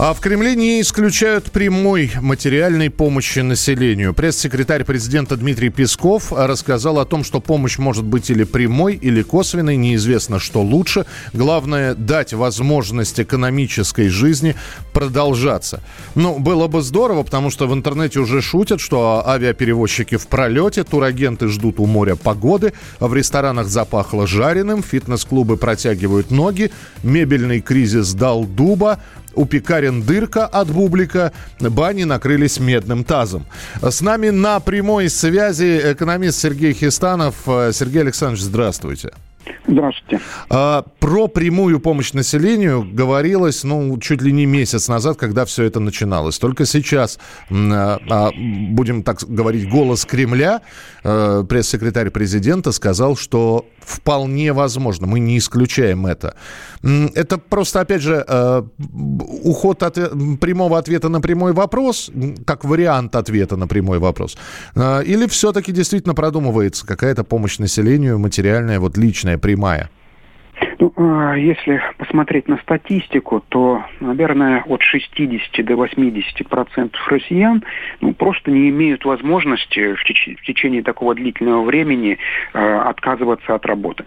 А 0.00 0.14
в 0.14 0.20
Кремле 0.20 0.54
не 0.54 0.80
исключают 0.80 1.50
прямой 1.50 2.12
материальной 2.20 2.88
помощи 2.88 3.40
населению. 3.40 4.14
Пресс-секретарь 4.14 4.84
президента 4.84 5.36
Дмитрий 5.36 5.70
Песков 5.70 6.32
рассказал 6.32 7.00
о 7.00 7.04
том, 7.04 7.24
что 7.24 7.40
помощь 7.40 7.78
может 7.78 8.04
быть 8.04 8.30
или 8.30 8.44
прямой, 8.44 8.94
или 8.94 9.22
косвенной, 9.22 9.74
неизвестно, 9.76 10.38
что 10.38 10.62
лучше. 10.62 11.04
Главное– 11.32 11.94
дать 11.96 12.32
возможность 12.32 13.18
экономической 13.18 14.08
жизни 14.08 14.54
продолжаться. 14.92 15.82
Ну, 16.14 16.38
было 16.38 16.68
бы 16.68 16.80
здорово, 16.82 17.24
потому 17.24 17.50
что 17.50 17.66
в 17.66 17.74
интернете 17.74 18.20
уже 18.20 18.40
шутят, 18.40 18.80
что 18.80 19.24
авиаперевозчики 19.26 20.16
в 20.16 20.28
пролете, 20.28 20.84
турагенты 20.84 21.48
ждут 21.48 21.80
у 21.80 21.86
моря 21.86 22.14
погоды, 22.14 22.72
в 23.00 23.12
ресторанах 23.12 23.66
запахло 23.66 24.28
жареным, 24.28 24.80
фитнес-клубы 24.80 25.56
протягивают 25.56 26.30
ноги, 26.30 26.70
мебельный 27.02 27.60
кризис 27.60 28.14
дал 28.14 28.44
дуба, 28.44 29.00
у 29.38 29.46
пекарен 29.46 30.02
дырка 30.02 30.46
от 30.46 30.68
бублика, 30.68 31.32
бани 31.60 32.02
накрылись 32.04 32.58
медным 32.58 33.04
тазом. 33.04 33.46
С 33.80 34.00
нами 34.00 34.30
на 34.30 34.58
прямой 34.58 35.08
связи 35.08 35.92
экономист 35.92 36.40
Сергей 36.40 36.72
Хистанов. 36.72 37.36
Сергей 37.46 38.02
Александрович, 38.02 38.42
здравствуйте. 38.42 39.12
Здравствуйте. 39.66 40.20
А, 40.48 40.84
про 40.98 41.28
прямую 41.28 41.80
помощь 41.80 42.12
населению 42.12 42.86
говорилось, 42.90 43.64
ну, 43.64 43.98
чуть 43.98 44.22
ли 44.22 44.32
не 44.32 44.46
месяц 44.46 44.88
назад, 44.88 45.16
когда 45.16 45.44
все 45.44 45.64
это 45.64 45.80
начиналось. 45.80 46.38
Только 46.38 46.66
сейчас, 46.66 47.18
а, 47.50 47.98
а, 48.08 48.30
будем 48.36 49.02
так 49.02 49.18
говорить, 49.26 49.68
голос 49.68 50.04
Кремля, 50.04 50.62
а, 51.04 51.44
пресс-секретарь 51.44 52.10
президента 52.10 52.72
сказал, 52.72 53.16
что 53.16 53.66
вполне 53.80 54.52
возможно, 54.52 55.06
мы 55.06 55.18
не 55.18 55.38
исключаем 55.38 56.06
это. 56.06 56.34
Это 56.82 57.38
просто, 57.38 57.80
опять 57.80 58.02
же, 58.02 58.24
а, 58.28 58.66
уход 59.44 59.82
от 59.82 59.94
прямого 60.40 60.78
ответа 60.78 61.08
на 61.08 61.20
прямой 61.20 61.52
вопрос, 61.52 62.10
как 62.44 62.64
вариант 62.64 63.16
ответа 63.16 63.56
на 63.56 63.66
прямой 63.66 63.98
вопрос. 63.98 64.36
А, 64.74 65.00
или 65.00 65.26
все-таки 65.26 65.72
действительно 65.72 66.14
продумывается 66.14 66.86
какая-то 66.86 67.24
помощь 67.24 67.58
населению, 67.58 68.18
материальная, 68.18 68.78
вот 68.78 68.96
личная, 68.96 69.37
прямая? 69.38 69.88
Ну, 70.78 70.92
а, 70.96 71.34
если 71.34 71.82
посмотреть 71.96 72.48
на 72.48 72.58
статистику, 72.58 73.42
то, 73.48 73.84
наверное, 74.00 74.62
от 74.66 74.82
60 74.82 75.64
до 75.64 75.76
80 75.76 76.48
процентов 76.48 77.06
россиян 77.08 77.64
ну, 78.00 78.14
просто 78.14 78.50
не 78.50 78.68
имеют 78.68 79.04
возможности 79.04 79.94
в, 79.94 80.04
теч- 80.04 80.36
в 80.36 80.42
течение 80.42 80.82
такого 80.82 81.14
длительного 81.14 81.64
времени 81.64 82.18
э, 82.54 82.78
отказываться 82.78 83.54
от 83.54 83.66
работы. 83.66 84.04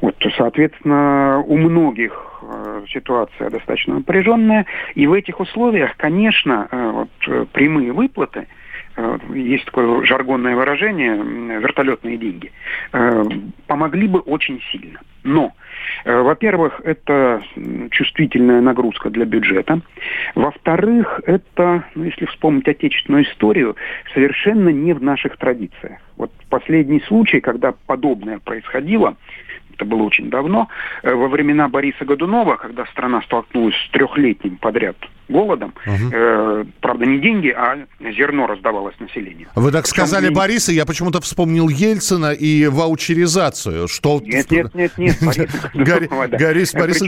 Вот, 0.00 0.16
соответственно, 0.36 1.42
у 1.46 1.56
многих 1.58 2.42
э, 2.42 2.84
ситуация 2.88 3.50
достаточно 3.50 3.96
напряженная, 3.96 4.66
и 4.94 5.06
в 5.06 5.12
этих 5.12 5.40
условиях, 5.40 5.96
конечно, 5.96 6.68
вот, 6.70 7.50
прямые 7.52 7.92
выплаты 7.92 8.46
есть 9.34 9.64
такое 9.66 10.04
жаргонное 10.04 10.56
выражение, 10.56 11.16
вертолетные 11.60 12.16
деньги, 12.16 12.52
э, 12.92 13.24
помогли 13.66 14.08
бы 14.08 14.20
очень 14.20 14.60
сильно. 14.72 15.00
Но, 15.22 15.52
во-первых, 16.04 16.80
это 16.82 17.42
чувствительная 17.90 18.62
нагрузка 18.62 19.10
для 19.10 19.26
бюджета. 19.26 19.80
Во-вторых, 20.34 21.20
это, 21.26 21.84
ну, 21.94 22.04
если 22.04 22.24
вспомнить 22.24 22.66
отечественную 22.68 23.24
историю, 23.24 23.76
совершенно 24.14 24.70
не 24.70 24.94
в 24.94 25.02
наших 25.02 25.36
традициях. 25.36 26.00
Вот 26.16 26.30
последний 26.48 27.00
случай, 27.00 27.40
когда 27.40 27.74
подобное 27.86 28.38
происходило, 28.38 29.16
это 29.80 29.84
было 29.86 30.02
очень 30.02 30.30
давно, 30.30 30.68
э, 31.02 31.12
во 31.12 31.28
времена 31.28 31.68
Бориса 31.68 32.04
Годунова, 32.04 32.56
когда 32.56 32.84
страна 32.86 33.22
столкнулась 33.22 33.74
с 33.74 33.90
трехлетним 33.90 34.56
подряд 34.58 34.96
голодом, 35.28 35.72
угу. 35.86 36.10
э, 36.12 36.64
правда, 36.80 37.06
не 37.06 37.18
деньги, 37.18 37.48
а 37.48 37.78
зерно 38.00 38.46
раздавалось 38.46 38.98
населению. 38.98 39.48
Вы 39.54 39.70
так 39.70 39.84
Причем 39.84 39.94
сказали 39.94 40.28
не... 40.28 40.34
Бориса, 40.34 40.72
я 40.72 40.84
почему-то 40.84 41.20
вспомнил 41.20 41.68
Ельцина 41.68 42.32
и 42.32 42.66
ваучеризацию. 42.66 43.88
Что... 43.88 44.20
Нет, 44.22 44.50
нет, 44.50 44.74
нет, 44.74 44.98
нет, 44.98 45.16
Борис 45.74 46.74
Борис 46.74 47.02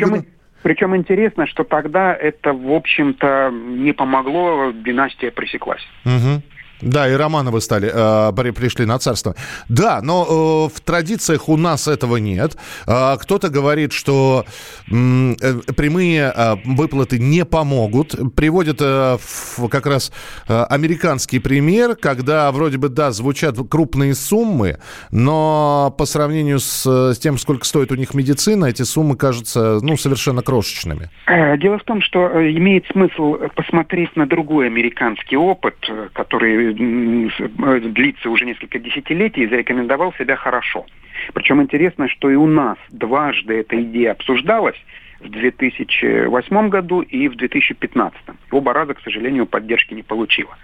причем 0.63 0.95
интересно, 0.95 1.47
что 1.49 1.65
тогда 1.65 2.15
это, 2.15 2.53
в 2.53 2.71
общем-то, 2.73 3.51
не 3.53 3.93
помогло, 3.93 4.73
династия 4.73 5.33
пресеклась. 5.33 5.83
Угу. 6.05 6.43
Да, 6.83 7.09
и 7.09 7.15
Романовы 7.15 7.61
стали, 7.61 7.91
э, 7.93 8.53
пришли 8.53 8.85
на 8.85 8.99
царство. 8.99 9.35
Да, 9.69 10.01
но 10.03 10.69
э, 10.69 10.77
в 10.77 10.81
традициях 10.81 11.49
у 11.49 11.57
нас 11.57 11.87
этого 11.87 12.17
нет. 12.17 12.57
Э, 12.87 13.17
кто-то 13.21 13.49
говорит, 13.49 13.93
что 13.93 14.45
э, 14.91 15.35
прямые 15.77 16.33
э, 16.35 16.57
выплаты 16.65 17.19
не 17.19 17.45
помогут. 17.45 18.17
Приводят 18.35 18.79
э, 18.81 19.17
в, 19.21 19.69
как 19.69 19.87
раз 19.87 20.13
э, 20.49 20.63
американский 20.65 21.39
пример, 21.39 21.95
когда 21.95 22.51
вроде 22.51 22.79
бы, 22.79 22.89
да, 22.89 23.13
звучат 23.13 23.57
крупные 23.71 24.15
суммы, 24.15 24.79
но 25.11 25.95
по 25.97 26.05
сравнению 26.05 26.59
с, 26.59 26.85
с 26.85 27.19
тем, 27.19 27.39
сколько 27.39 27.65
стоит 27.65 27.93
у 27.93 27.95
них 27.95 28.15
медицина, 28.15 28.67
эти 28.67 28.83
суммы 28.83 29.17
кажутся, 29.17 29.79
ну, 29.83 29.97
совершенно 29.97 30.43
крошечными. 30.43 31.11
Э, 31.27 31.57
дело 31.59 31.79
в 31.79 31.85
том, 31.85 32.03
что 32.03 32.29
э, 32.29 32.51
имеет 32.53 32.87
смысл 32.87 33.37
посмотреть 33.55 34.17
на 34.17 34.27
другой 34.27 34.67
американский 34.67 35.37
опыт, 35.37 35.77
который 36.13 36.72
длится 36.73 38.31
уже 38.31 38.45
несколько 38.45 38.79
десятилетий 38.79 39.47
зарекомендовал 39.47 40.13
себя 40.15 40.37
хорошо. 40.37 40.87
Причем 41.35 41.63
интересно, 41.63 42.09
что 42.09 42.31
и 42.31 42.35
у 42.35 42.47
нас 42.47 42.79
дважды 42.91 43.55
эта 43.61 43.81
идея 43.83 44.13
обсуждалась 44.13 44.77
в 45.23 45.29
2008 45.29 46.69
году 46.69 47.01
и 47.01 47.29
в 47.29 47.37
2015. 47.37 48.21
Оба 48.51 48.73
раза, 48.73 48.95
к 48.95 49.01
сожалению, 49.01 49.47
поддержки 49.47 49.95
не 49.95 50.03
получила. 50.03 50.57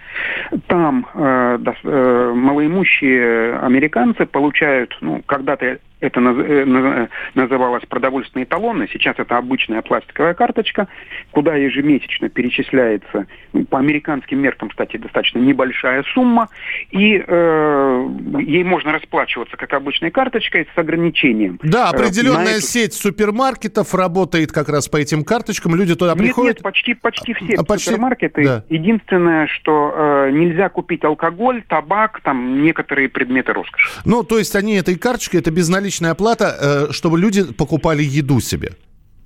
Там 0.67 1.07
э, 1.15 1.59
э, 1.85 2.33
малоимущие 2.35 3.59
американцы 3.59 4.27
получают, 4.27 4.97
ну, 5.01 5.23
когда-то 5.27 5.79
это 6.01 6.21
э, 6.21 7.09
называлось 7.35 7.85
продовольственные 7.87 8.47
талоны, 8.47 8.89
сейчас 8.93 9.17
это 9.19 9.37
обычная 9.37 9.83
пластиковая 9.83 10.35
карточка, 10.35 10.89
куда 11.33 11.57
ежемесячно 11.57 12.29
перечисляется, 12.29 13.27
ну, 13.53 13.65
по 13.65 13.79
американским 13.79 14.39
меркам, 14.39 14.69
кстати, 14.69 14.97
достаточно 14.97 15.39
небольшая 15.39 16.05
сумма, 16.15 16.49
и 16.91 17.23
э, 17.27 18.09
ей 18.41 18.63
можно 18.65 18.93
расплачиваться 18.93 19.57
как 19.57 19.73
обычной 19.73 20.11
карточкой 20.11 20.69
с 20.75 20.79
ограничением. 20.79 21.59
Да, 21.63 21.87
э, 21.87 21.97
определенная 21.97 22.59
эту... 22.59 22.63
сеть 22.63 22.95
супермаркетов 22.95 23.95
работает 23.95 24.53
как 24.53 24.69
раз 24.69 24.89
по 24.89 24.99
этим 24.99 25.25
карточкам, 25.25 25.75
люди 25.75 25.97
туда 25.97 26.13
нет, 26.13 26.19
приходят. 26.19 26.57
Нет, 26.57 26.63
почти, 26.63 26.95
почти 26.95 27.35
все 27.35 27.55
а, 27.57 27.65
почти... 27.65 27.87
супермаркеты. 27.87 28.45
Да. 28.45 28.65
Единственное, 28.69 29.49
что 29.49 29.93
э, 29.95 30.31
нельзя 30.31 30.69
купить 30.69 31.05
алкоголь, 31.05 31.63
табак, 31.69 32.21
там 32.23 32.63
некоторые 32.63 33.09
предметы 33.09 33.53
роскоши. 33.53 34.01
Ну, 34.05 34.23
то 34.23 34.39
есть 34.39 34.55
они 34.55 34.77
этой 34.77 34.97
карточкой, 34.97 35.41
это 35.41 35.51
безналичная 35.51 35.88
наличная 35.89 36.11
оплата, 36.11 36.57
э, 36.61 36.93
чтобы 36.93 37.19
люди 37.19 37.45
покупали 37.45 38.03
еду 38.03 38.41
себе. 38.41 38.73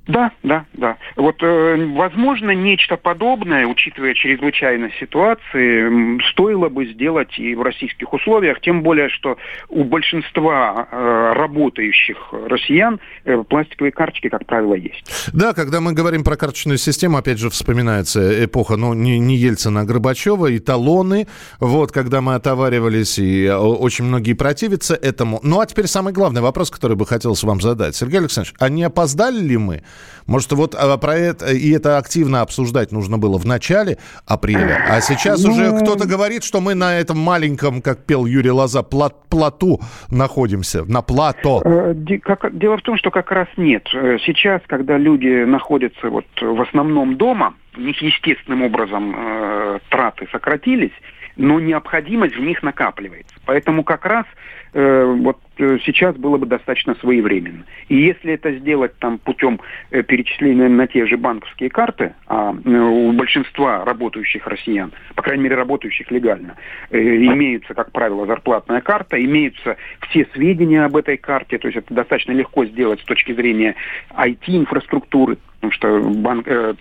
Да, 0.07 0.33
да, 0.43 0.65
да. 0.73 0.97
Вот, 1.15 1.37
э, 1.43 1.87
возможно, 1.95 2.51
нечто 2.51 2.97
подобное, 2.97 3.67
учитывая 3.67 4.15
чрезвычайность 4.15 4.97
ситуации, 4.99 6.21
стоило 6.31 6.69
бы 6.69 6.87
сделать 6.87 7.39
и 7.39 7.55
в 7.55 7.63
российских 7.63 8.13
условиях, 8.13 8.61
тем 8.61 8.83
более, 8.83 9.09
что 9.09 9.37
у 9.69 9.85
большинства 9.85 10.89
э, 10.91 11.33
работающих 11.37 12.17
россиян 12.49 12.99
э, 13.25 13.45
пластиковые 13.49 13.93
карточки, 13.93 14.29
как 14.29 14.45
правило, 14.45 14.75
есть. 14.75 15.31
Да, 15.33 15.53
когда 15.53 15.81
мы 15.81 15.93
говорим 15.93 16.25
про 16.25 16.37
карточную 16.37 16.79
систему, 16.79 17.19
опять 17.19 17.39
же, 17.39 17.49
вспоминается 17.49 18.45
эпоха, 18.45 18.77
ну, 18.77 18.95
не, 18.95 19.21
не 19.21 19.37
Ельцина, 19.37 19.83
а 19.83 19.85
Горбачева, 19.85 20.49
и 20.49 20.59
талоны, 20.59 21.29
вот, 21.61 21.93
когда 21.93 22.21
мы 22.21 22.35
отоваривались, 22.35 23.21
и 23.21 23.49
очень 23.49 24.07
многие 24.07 24.33
противятся 24.33 24.95
этому. 24.95 25.39
Ну, 25.45 25.61
а 25.61 25.67
теперь 25.67 25.87
самый 25.87 26.13
главный 26.13 26.41
вопрос, 26.41 26.73
который 26.73 26.97
бы 26.97 27.07
хотелось 27.07 27.45
вам 27.45 27.61
задать. 27.61 27.95
Сергей 27.95 28.19
Александрович, 28.19 28.57
а 28.59 28.69
не 28.69 28.83
опоздали 28.83 29.39
ли 29.39 29.57
мы? 29.57 29.83
Может, 30.27 30.53
вот 30.53 30.75
а, 30.75 30.97
про 30.99 31.17
это, 31.17 31.53
и 31.53 31.71
это 31.73 31.99
активно 31.99 32.43
обсуждать 32.43 32.93
нужно 32.93 33.19
было 33.19 33.39
в 33.39 33.45
начале 33.45 33.99
апреля, 34.27 34.87
а 34.89 35.01
сейчас 35.01 35.43
ну... 35.45 35.53
уже 35.53 35.77
кто-то 35.81 36.07
говорит, 36.07 36.45
что 36.45 36.61
мы 36.61 36.75
на 36.75 36.99
этом 36.99 37.19
маленьком, 37.19 37.83
как 37.83 38.05
пел 38.05 38.27
Юрий 38.27 38.51
Лоза, 38.51 38.83
плат, 38.83 39.29
плату 39.29 39.81
находимся, 40.11 40.85
на 40.85 41.03
плато. 41.03 41.63
Э, 41.65 41.95
дело 41.95 42.77
в 42.77 42.83
том, 42.83 42.97
что 42.97 43.11
как 43.11 43.31
раз 43.33 43.49
нет. 43.57 43.89
Э, 43.95 44.19
сейчас, 44.25 44.61
когда 44.67 44.97
люди 44.97 45.45
находятся 45.45 46.09
вот 46.09 46.27
в 46.41 46.61
основном 46.61 47.17
дома, 47.17 47.55
у 47.77 47.81
них 47.81 48.01
естественным 48.03 48.63
образом 48.63 49.15
э, 49.17 49.79
траты 49.89 50.29
сократились, 50.31 50.93
но 51.37 51.61
необходимость 51.61 52.37
в 52.37 52.41
них 52.41 52.63
накапливается. 52.63 53.35
Поэтому 53.47 53.85
как 53.85 54.05
раз 54.05 54.27
вот 54.75 55.39
э, 55.59 55.79
сейчас 55.85 56.17
было 56.17 56.39
бы 56.39 56.47
достаточно 56.47 56.95
своевременно. 56.95 57.65
И 57.89 57.97
если 57.97 58.33
это 58.33 58.53
сделать 58.53 58.97
там 58.99 59.19
путем 59.19 59.61
э, 59.91 60.03
перечисления 60.03 60.69
на 60.69 60.87
те 60.87 61.07
же 61.07 61.17
банковские 61.19 61.69
карты, 61.69 62.15
а 62.27 62.53
э, 62.53 62.71
у 62.71 63.13
большинства 63.13 63.85
работающих 63.85 64.47
россиян, 64.47 64.93
по 65.15 65.23
крайней 65.23 65.45
мере 65.45 65.57
работающих 65.57 66.11
легально, 66.11 66.57
э, 66.91 66.99
имеются, 66.99 67.75
как 67.75 67.93
правило, 67.93 68.27
зарплатная 68.27 68.81
карта, 68.81 69.23
имеются 69.23 69.77
все 70.09 70.27
сведения 70.33 70.85
об 70.85 70.97
этой 70.97 71.19
карте, 71.19 71.59
то 71.59 71.69
есть 71.69 71.79
это 71.79 71.93
достаточно 71.93 72.33
легко 72.33 72.65
сделать 72.65 73.01
с 73.01 73.05
точки 73.05 73.33
зрения 73.33 73.75
IT-инфраструктуры, 74.17 75.37
потому 75.63 75.73
что 75.73 76.11
банк, 76.21 76.49
э, 76.49 76.75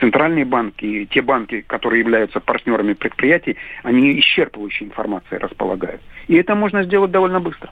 центральные 0.00 0.44
банки 0.44 1.06
те 1.10 1.22
банки, 1.22 1.60
которые 1.66 2.00
являются 2.00 2.40
партнерами 2.40 2.94
предприятий, 2.94 3.56
они 3.84 4.18
исчерпывающей 4.18 4.86
информацией 4.86 5.38
располагают. 5.38 6.00
И 6.26 6.34
это 6.34 6.54
можно 6.54 6.82
сделать 6.82 7.12
довольно 7.12 7.38
быстро. 7.38 7.70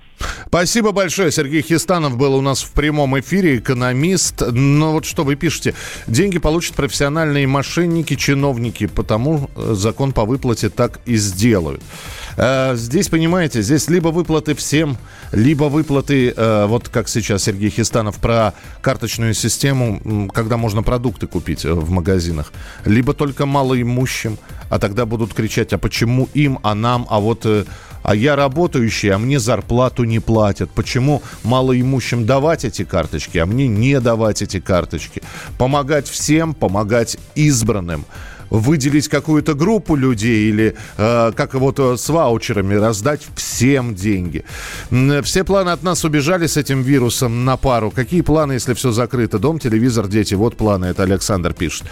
Спасибо 0.54 0.92
большое. 0.92 1.32
Сергей 1.32 1.62
Хистанов 1.62 2.18
был 2.18 2.34
у 2.34 2.42
нас 2.42 2.60
в 2.60 2.72
прямом 2.72 3.18
эфире, 3.18 3.56
экономист. 3.56 4.42
Но 4.52 4.92
вот 4.92 5.06
что 5.06 5.24
вы 5.24 5.34
пишете? 5.34 5.74
Деньги 6.06 6.36
получат 6.36 6.74
профессиональные 6.74 7.46
мошенники, 7.46 8.16
чиновники, 8.16 8.86
потому 8.86 9.48
э, 9.56 9.72
закон 9.74 10.12
по 10.12 10.26
выплате 10.26 10.68
так 10.68 11.00
и 11.06 11.16
сделают. 11.16 11.80
Э, 12.36 12.76
здесь, 12.76 13.08
понимаете, 13.08 13.62
здесь 13.62 13.88
либо 13.88 14.08
выплаты 14.08 14.54
всем, 14.54 14.98
либо 15.32 15.64
выплаты, 15.64 16.34
э, 16.36 16.66
вот 16.66 16.90
как 16.90 17.08
сейчас 17.08 17.44
Сергей 17.44 17.70
Хистанов 17.70 18.16
про 18.16 18.52
карточную 18.82 19.32
систему, 19.32 20.28
когда 20.34 20.58
можно 20.58 20.82
продукты 20.82 21.28
купить 21.28 21.64
в 21.64 21.88
магазинах, 21.88 22.52
либо 22.84 23.14
только 23.14 23.46
малоимущим, 23.46 24.36
а 24.68 24.78
тогда 24.78 25.06
будут 25.06 25.32
кричать, 25.32 25.72
а 25.72 25.78
почему 25.78 26.28
им, 26.34 26.58
а 26.62 26.74
нам, 26.74 27.06
а 27.08 27.20
вот 27.20 27.46
а 28.02 28.14
я 28.14 28.36
работающий, 28.36 29.10
а 29.10 29.18
мне 29.18 29.38
зарплату 29.38 30.04
не 30.04 30.18
платят. 30.18 30.70
Почему 30.70 31.22
малоимущим 31.44 32.26
давать 32.26 32.64
эти 32.64 32.84
карточки, 32.84 33.38
а 33.38 33.46
мне 33.46 33.68
не 33.68 34.00
давать 34.00 34.42
эти 34.42 34.60
карточки? 34.60 35.22
Помогать 35.58 36.08
всем, 36.08 36.54
помогать 36.54 37.16
избранным 37.34 38.04
выделить 38.52 39.08
какую-то 39.08 39.54
группу 39.54 39.96
людей 39.96 40.50
или 40.50 40.76
э, 40.98 41.32
как 41.34 41.54
вот 41.54 41.78
э, 41.78 41.96
с 41.96 42.08
ваучерами 42.10 42.74
раздать 42.74 43.22
всем 43.34 43.94
деньги. 43.94 44.44
Все 45.22 45.42
планы 45.42 45.70
от 45.70 45.82
нас 45.82 46.04
убежали 46.04 46.46
с 46.46 46.58
этим 46.58 46.82
вирусом 46.82 47.46
на 47.46 47.56
пару. 47.56 47.90
Какие 47.90 48.20
планы, 48.20 48.52
если 48.52 48.74
все 48.74 48.92
закрыто? 48.92 49.38
Дом, 49.38 49.58
телевизор, 49.58 50.06
дети. 50.06 50.34
Вот 50.34 50.56
планы, 50.56 50.86
это 50.86 51.02
Александр 51.02 51.54
пишет. 51.54 51.86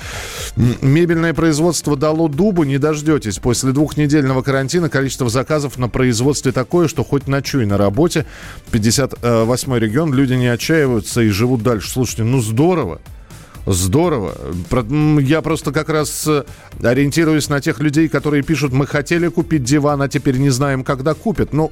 Мебельное 0.56 1.32
производство 1.32 1.96
дало 1.96 2.28
дубу, 2.28 2.64
не 2.64 2.76
дождетесь. 2.76 3.38
После 3.38 3.72
двухнедельного 3.72 4.42
карантина 4.42 4.90
количество 4.90 5.30
заказов 5.30 5.78
на 5.78 5.88
производстве 5.88 6.52
такое, 6.52 6.88
что 6.88 7.04
хоть 7.04 7.26
ночуй 7.26 7.64
на 7.64 7.78
работе. 7.78 8.26
58 8.70 9.78
регион, 9.78 10.12
люди 10.12 10.34
не 10.34 10.48
отчаиваются 10.48 11.22
и 11.22 11.30
живут 11.30 11.62
дальше. 11.62 11.90
Слушайте, 11.90 12.24
ну 12.24 12.42
здорово. 12.42 13.00
Здорово. 13.66 14.34
Я 15.20 15.42
просто 15.42 15.72
как 15.72 15.88
раз 15.88 16.26
э, 16.26 16.44
ориентируюсь 16.82 17.48
на 17.48 17.60
тех 17.60 17.80
людей, 17.80 18.08
которые 18.08 18.42
пишут, 18.42 18.72
мы 18.72 18.86
хотели 18.86 19.28
купить 19.28 19.64
диван, 19.64 20.02
а 20.02 20.08
теперь 20.08 20.38
не 20.38 20.50
знаем, 20.50 20.82
когда 20.82 21.14
купят. 21.14 21.52
Ну, 21.52 21.70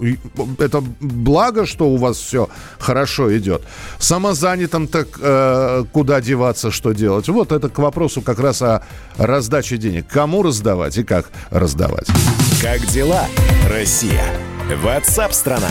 это 0.58 0.82
благо, 1.00 1.66
что 1.66 1.88
у 1.88 1.96
вас 1.96 2.18
все 2.18 2.48
хорошо 2.78 3.36
идет. 3.36 3.62
Самозанятым 3.98 4.86
так 4.86 5.08
э, 5.20 5.84
куда 5.92 6.20
деваться, 6.20 6.70
что 6.70 6.92
делать? 6.92 7.28
Вот 7.28 7.52
это 7.52 7.68
к 7.68 7.78
вопросу 7.78 8.20
как 8.22 8.38
раз 8.38 8.62
о 8.62 8.82
раздаче 9.16 9.78
денег. 9.78 10.06
Кому 10.08 10.42
раздавать 10.42 10.98
и 10.98 11.04
как 11.04 11.30
раздавать. 11.50 12.06
Как 12.62 12.84
дела, 12.86 13.26
Россия? 13.68 14.24
Ватсап-страна! 14.82 15.70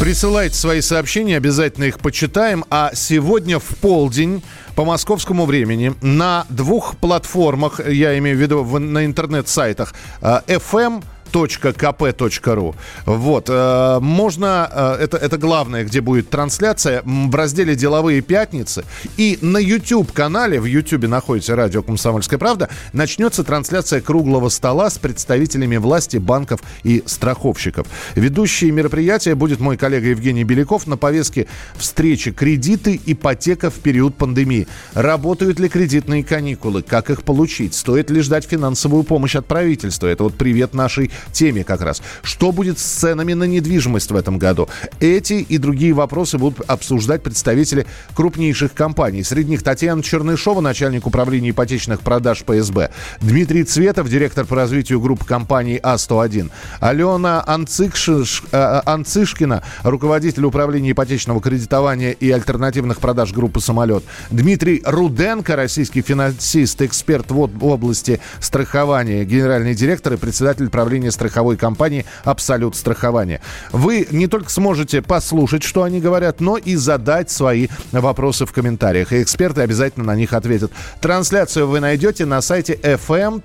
Присылайте 0.00 0.54
свои 0.54 0.82
сообщения, 0.82 1.38
обязательно 1.38 1.84
их 1.84 2.00
почитаем. 2.00 2.64
А 2.68 2.90
сегодня 2.94 3.58
в 3.58 3.76
полдень 3.80 4.42
по 4.76 4.84
московскому 4.84 5.46
времени 5.46 5.94
на 6.02 6.44
двух 6.50 6.96
платформах, 6.98 7.80
я 7.88 8.16
имею 8.18 8.36
в 8.36 8.40
виду 8.40 8.62
в, 8.62 8.78
на 8.78 9.06
интернет-сайтах, 9.06 9.94
э, 10.20 10.40
FM 10.46 11.02
kp.ru. 11.32 12.74
Вот. 13.04 13.46
э, 13.48 13.98
Можно, 14.00 14.70
э, 14.72 15.04
это, 15.04 15.16
это 15.16 15.38
главное, 15.38 15.84
где 15.84 16.00
будет 16.00 16.30
трансляция, 16.30 17.02
в 17.04 17.34
разделе 17.34 17.74
«Деловые 17.74 18.20
пятницы». 18.20 18.84
И 19.16 19.38
на 19.40 19.58
YouTube-канале, 19.58 20.60
в 20.60 20.64
YouTube 20.64 21.06
находится 21.08 21.56
радио 21.56 21.82
«Комсомольская 21.82 22.38
правда», 22.38 22.68
начнется 22.92 23.44
трансляция 23.44 24.00
круглого 24.00 24.48
стола 24.48 24.90
с 24.90 24.98
представителями 24.98 25.76
власти, 25.76 26.16
банков 26.16 26.60
и 26.82 27.02
страховщиков. 27.06 27.86
Ведущий 28.14 28.70
мероприятия 28.70 29.34
будет 29.34 29.60
мой 29.60 29.76
коллега 29.76 30.08
Евгений 30.08 30.44
Беляков 30.44 30.86
на 30.86 30.96
повестке 30.96 31.46
встречи 31.76 32.32
«Кредиты, 32.32 33.00
ипотека 33.06 33.70
в 33.70 33.74
период 33.74 34.16
пандемии». 34.16 34.66
Работают 34.94 35.60
ли 35.60 35.68
кредитные 35.68 36.24
каникулы? 36.24 36.82
Как 36.82 37.10
их 37.10 37.22
получить? 37.22 37.74
Стоит 37.74 38.10
ли 38.10 38.20
ждать 38.20 38.46
финансовую 38.46 39.02
помощь 39.02 39.36
от 39.36 39.46
правительства? 39.46 40.06
Это 40.06 40.24
вот 40.24 40.34
привет 40.34 40.74
нашей 40.74 41.10
теме 41.32 41.64
как 41.64 41.80
раз. 41.80 42.02
Что 42.22 42.52
будет 42.52 42.78
с 42.78 42.82
ценами 42.82 43.32
на 43.34 43.44
недвижимость 43.44 44.10
в 44.10 44.16
этом 44.16 44.38
году? 44.38 44.68
Эти 45.00 45.34
и 45.34 45.58
другие 45.58 45.92
вопросы 45.92 46.38
будут 46.38 46.68
обсуждать 46.68 47.22
представители 47.22 47.86
крупнейших 48.14 48.72
компаний. 48.74 49.22
Среди 49.22 49.50
них 49.50 49.62
Татьяна 49.62 50.02
Чернышова, 50.02 50.60
начальник 50.60 51.06
управления 51.06 51.50
ипотечных 51.50 52.00
продаж 52.00 52.42
ПСБ. 52.44 52.90
Дмитрий 53.20 53.64
Цветов, 53.64 54.08
директор 54.08 54.44
по 54.44 54.56
развитию 54.56 55.00
группы 55.00 55.24
компаний 55.24 55.78
А101. 55.82 56.50
Алена 56.80 57.42
Анцикшиш, 57.46 58.42
э, 58.52 58.80
Анцишкина, 58.84 59.62
руководитель 59.82 60.44
управления 60.44 60.92
ипотечного 60.92 61.40
кредитования 61.40 62.12
и 62.12 62.30
альтернативных 62.30 62.98
продаж 62.98 63.32
группы 63.32 63.60
«Самолет». 63.60 64.04
Дмитрий 64.30 64.82
Руденко, 64.84 65.56
российский 65.56 66.02
финансист, 66.02 66.82
эксперт 66.82 67.30
в 67.30 67.64
области 67.64 68.20
страхования, 68.40 69.24
генеральный 69.24 69.74
директор 69.74 70.14
и 70.14 70.16
председатель 70.16 70.68
правления 70.68 71.05
страховой 71.10 71.56
компании 71.56 72.04
«Абсолют 72.24 72.76
страхования». 72.76 73.40
Вы 73.72 74.06
не 74.10 74.26
только 74.26 74.50
сможете 74.50 75.02
послушать, 75.02 75.62
что 75.62 75.82
они 75.82 76.00
говорят, 76.00 76.40
но 76.40 76.56
и 76.56 76.76
задать 76.76 77.30
свои 77.30 77.68
вопросы 77.92 78.46
в 78.46 78.52
комментариях. 78.52 79.12
И 79.12 79.22
эксперты 79.22 79.60
обязательно 79.62 80.06
на 80.06 80.16
них 80.16 80.32
ответят. 80.32 80.72
Трансляцию 81.00 81.68
вы 81.68 81.80
найдете 81.80 82.24
на 82.26 82.40
сайте 82.40 82.74
fm.kp.ru 82.74 83.36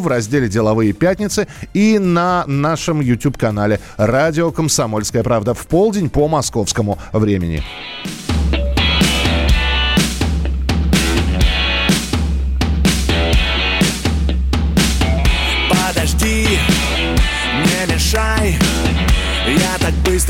в 0.00 0.06
разделе 0.06 0.48
«Деловые 0.48 0.92
пятницы» 0.92 1.46
и 1.74 1.98
на 1.98 2.44
нашем 2.46 3.00
YouTube-канале 3.00 3.80
«Радио 3.96 4.50
Комсомольская 4.50 5.22
правда» 5.22 5.54
в 5.54 5.66
полдень 5.66 6.10
по 6.10 6.28
московскому 6.28 6.98
времени. 7.12 7.62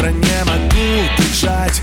Так 0.00 0.10
быстро 0.10 0.10
не 0.12 0.44
могу 0.44 1.16
дышать 1.16 1.82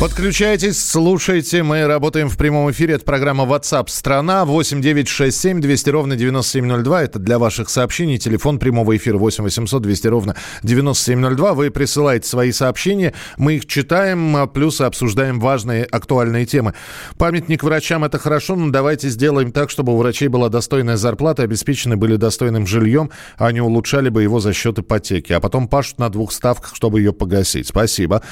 Подключайтесь, 0.00 0.82
слушайте. 0.82 1.62
Мы 1.62 1.86
работаем 1.86 2.30
в 2.30 2.38
прямом 2.38 2.70
эфире. 2.70 2.94
Это 2.94 3.04
программа 3.04 3.44
WhatsApp 3.44 3.88
страна 3.88 4.46
8 4.46 4.80
9 4.80 5.06
6 5.06 5.38
7 5.38 5.60
200 5.60 5.90
ровно 5.90 6.16
9702. 6.16 7.02
Это 7.02 7.18
для 7.18 7.38
ваших 7.38 7.68
сообщений. 7.68 8.16
Телефон 8.16 8.58
прямого 8.58 8.96
эфира 8.96 9.18
8 9.18 9.44
800 9.44 9.82
200 9.82 10.06
ровно 10.06 10.36
9702. 10.62 11.52
Вы 11.52 11.70
присылаете 11.70 12.26
свои 12.26 12.50
сообщения. 12.50 13.12
Мы 13.36 13.56
их 13.56 13.66
читаем, 13.66 14.36
а 14.36 14.46
плюс 14.46 14.80
обсуждаем 14.80 15.38
важные 15.38 15.84
актуальные 15.84 16.46
темы. 16.46 16.72
Памятник 17.18 17.62
врачам 17.62 18.02
это 18.02 18.18
хорошо, 18.18 18.56
но 18.56 18.70
давайте 18.70 19.10
сделаем 19.10 19.52
так, 19.52 19.68
чтобы 19.68 19.92
у 19.92 19.98
врачей 19.98 20.28
была 20.28 20.48
достойная 20.48 20.96
зарплата, 20.96 21.42
обеспечены 21.42 21.98
были 21.98 22.16
достойным 22.16 22.66
жильем, 22.66 23.10
а 23.36 23.52
не 23.52 23.60
улучшали 23.60 24.08
бы 24.08 24.22
его 24.22 24.40
за 24.40 24.54
счет 24.54 24.78
ипотеки. 24.78 25.34
А 25.34 25.40
потом 25.40 25.68
пашут 25.68 25.98
на 25.98 26.08
двух 26.08 26.32
ставках, 26.32 26.74
чтобы 26.74 27.00
ее 27.00 27.12
погасить. 27.12 27.66
Спасибо. 27.66 28.22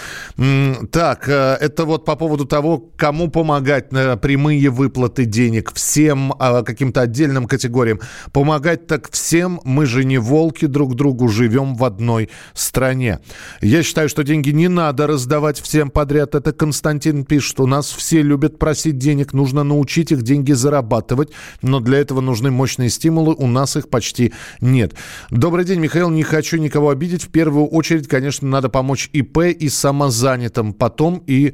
Так, 0.90 1.28
э, 1.28 1.57
это 1.60 1.84
вот 1.84 2.04
по 2.04 2.16
поводу 2.16 2.44
того, 2.44 2.78
кому 2.96 3.28
помогать 3.28 3.92
на 3.92 4.16
прямые 4.16 4.70
выплаты 4.70 5.24
денег, 5.24 5.72
всем 5.74 6.32
а, 6.38 6.62
каким-то 6.62 7.02
отдельным 7.02 7.46
категориям. 7.46 8.00
Помогать 8.32 8.86
так 8.86 9.10
всем, 9.10 9.60
мы 9.64 9.86
же 9.86 10.04
не 10.04 10.18
волки 10.18 10.66
друг 10.66 10.94
другу, 10.94 11.28
живем 11.28 11.74
в 11.74 11.84
одной 11.84 12.30
стране. 12.54 13.20
Я 13.60 13.82
считаю, 13.82 14.08
что 14.08 14.24
деньги 14.24 14.50
не 14.50 14.68
надо 14.68 15.06
раздавать 15.06 15.60
всем 15.60 15.90
подряд. 15.90 16.34
Это 16.34 16.52
Константин 16.52 17.24
пишет, 17.24 17.60
у 17.60 17.66
нас 17.66 17.90
все 17.90 18.22
любят 18.22 18.58
просить 18.58 18.98
денег, 18.98 19.32
нужно 19.32 19.64
научить 19.64 20.12
их 20.12 20.22
деньги 20.22 20.52
зарабатывать, 20.52 21.30
но 21.62 21.80
для 21.80 21.98
этого 21.98 22.20
нужны 22.20 22.50
мощные 22.50 22.90
стимулы, 22.90 23.34
у 23.34 23.46
нас 23.46 23.76
их 23.76 23.88
почти 23.88 24.32
нет. 24.60 24.94
Добрый 25.30 25.64
день, 25.64 25.80
Михаил, 25.80 26.10
не 26.10 26.22
хочу 26.22 26.56
никого 26.56 26.90
обидеть. 26.90 27.24
В 27.24 27.28
первую 27.28 27.66
очередь, 27.66 28.08
конечно, 28.08 28.48
надо 28.48 28.68
помочь 28.68 29.10
ИП 29.12 29.38
и 29.38 29.68
самозанятым, 29.68 30.72
потом 30.72 31.22
и 31.26 31.47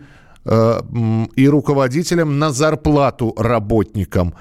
Э, 0.46 0.80
и 1.36 1.48
руководителям 1.48 2.38
на 2.38 2.52
зарплату 2.52 3.34
работникам. 3.36 4.34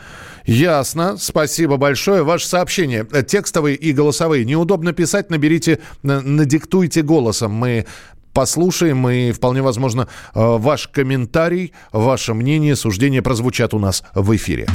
Ясно. 0.45 1.15
Спасибо 1.17 1.77
большое. 1.77 2.23
Ваше 2.23 2.47
сообщение, 2.47 3.07
э, 3.11 3.23
текстовые 3.23 3.77
и 3.77 3.93
голосовые. 3.93 4.43
Неудобно 4.43 4.91
писать, 4.91 5.29
наберите, 5.29 5.79
надиктуйте 6.01 7.03
голосом. 7.03 7.53
Мы 7.53 7.85
послушаем, 8.33 9.07
и 9.07 9.31
вполне 9.31 9.61
возможно 9.61 10.09
э, 10.33 10.39
ваш 10.41 10.89
комментарий, 10.89 11.71
ваше 11.93 12.33
мнение, 12.33 12.75
суждение 12.75 13.21
прозвучат 13.21 13.73
у 13.73 13.79
нас 13.79 14.03
в 14.13 14.35
эфире. 14.35 14.67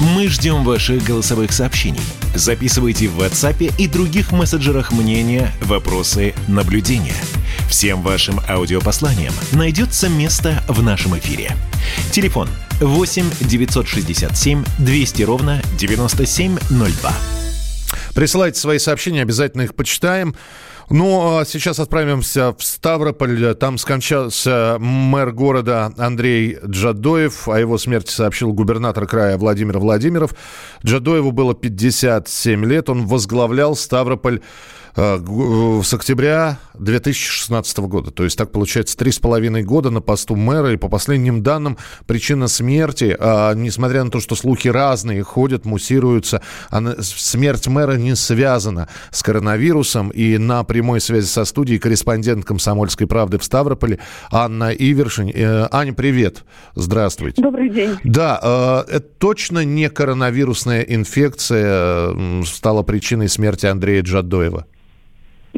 Мы 0.00 0.28
ждем 0.28 0.64
ваших 0.64 1.04
голосовых 1.04 1.52
сообщений. 1.52 2.00
Записывайте 2.34 3.08
в 3.08 3.20
WhatsApp 3.20 3.74
и 3.78 3.88
других 3.88 4.32
мессенджерах 4.32 4.90
мнения, 4.92 5.52
вопросы, 5.62 6.34
наблюдения. 6.48 7.14
Всем 7.68 8.02
вашим 8.02 8.40
аудиопосланиям 8.48 9.34
найдется 9.52 10.08
место 10.08 10.64
в 10.68 10.82
нашем 10.82 11.18
эфире. 11.18 11.52
Телефон 12.10 12.48
8 12.80 13.30
967 13.40 14.64
200 14.78 15.22
ровно 15.22 15.62
9702. 15.78 17.12
Присылайте 18.14 18.58
свои 18.58 18.78
сообщения, 18.78 19.20
обязательно 19.20 19.62
их 19.62 19.74
почитаем. 19.74 20.34
Ну, 20.88 21.38
а 21.38 21.44
сейчас 21.44 21.78
отправимся 21.78 22.54
в 22.56 22.64
Ставрополь. 22.64 23.54
Там 23.54 23.76
скончался 23.76 24.78
мэр 24.80 25.32
города 25.32 25.92
Андрей 25.98 26.56
Джадоев. 26.66 27.48
О 27.48 27.60
его 27.60 27.76
смерти 27.76 28.10
сообщил 28.10 28.54
губернатор 28.54 29.06
края 29.06 29.36
Владимир 29.36 29.78
Владимиров. 29.78 30.34
Джадоеву 30.84 31.32
было 31.32 31.54
57 31.54 32.64
лет. 32.64 32.88
Он 32.88 33.06
возглавлял 33.06 33.76
Ставрополь 33.76 34.40
с 34.98 35.94
октября 35.94 36.58
2016 36.74 37.78
года. 37.78 38.10
То 38.10 38.24
есть 38.24 38.36
так 38.36 38.50
получается 38.50 38.96
три 38.96 39.12
с 39.12 39.20
половиной 39.20 39.62
года 39.62 39.90
на 39.90 40.00
посту 40.00 40.34
мэра. 40.34 40.72
И 40.72 40.76
по 40.76 40.88
последним 40.88 41.44
данным 41.44 41.78
причина 42.08 42.48
смерти, 42.48 43.16
а, 43.16 43.54
несмотря 43.54 44.02
на 44.02 44.10
то, 44.10 44.18
что 44.18 44.34
слухи 44.34 44.66
разные 44.66 45.22
ходят, 45.22 45.64
муссируются, 45.64 46.42
она, 46.68 46.96
смерть 47.00 47.68
мэра 47.68 47.92
не 47.92 48.16
связана 48.16 48.88
с 49.12 49.22
коронавирусом. 49.22 50.08
И 50.10 50.36
на 50.36 50.64
прямой 50.64 51.00
связи 51.00 51.26
со 51.26 51.44
студией 51.44 51.78
корреспондент 51.78 52.44
«Комсомольской 52.44 53.06
правды» 53.06 53.38
в 53.38 53.44
Ставрополе 53.44 54.00
Анна 54.32 54.72
Ивершин. 54.72 55.30
Э, 55.32 55.68
Аня, 55.70 55.92
привет. 55.92 56.44
Здравствуйте. 56.74 57.40
Добрый 57.40 57.68
день. 57.68 57.98
Да, 58.02 58.84
э, 58.88 58.96
это 58.96 59.06
точно 59.18 59.64
не 59.64 59.88
коронавирусная 59.90 60.82
инфекция 60.82 62.42
стала 62.44 62.82
причиной 62.82 63.28
смерти 63.28 63.66
Андрея 63.66 64.02
Джадоева? 64.02 64.66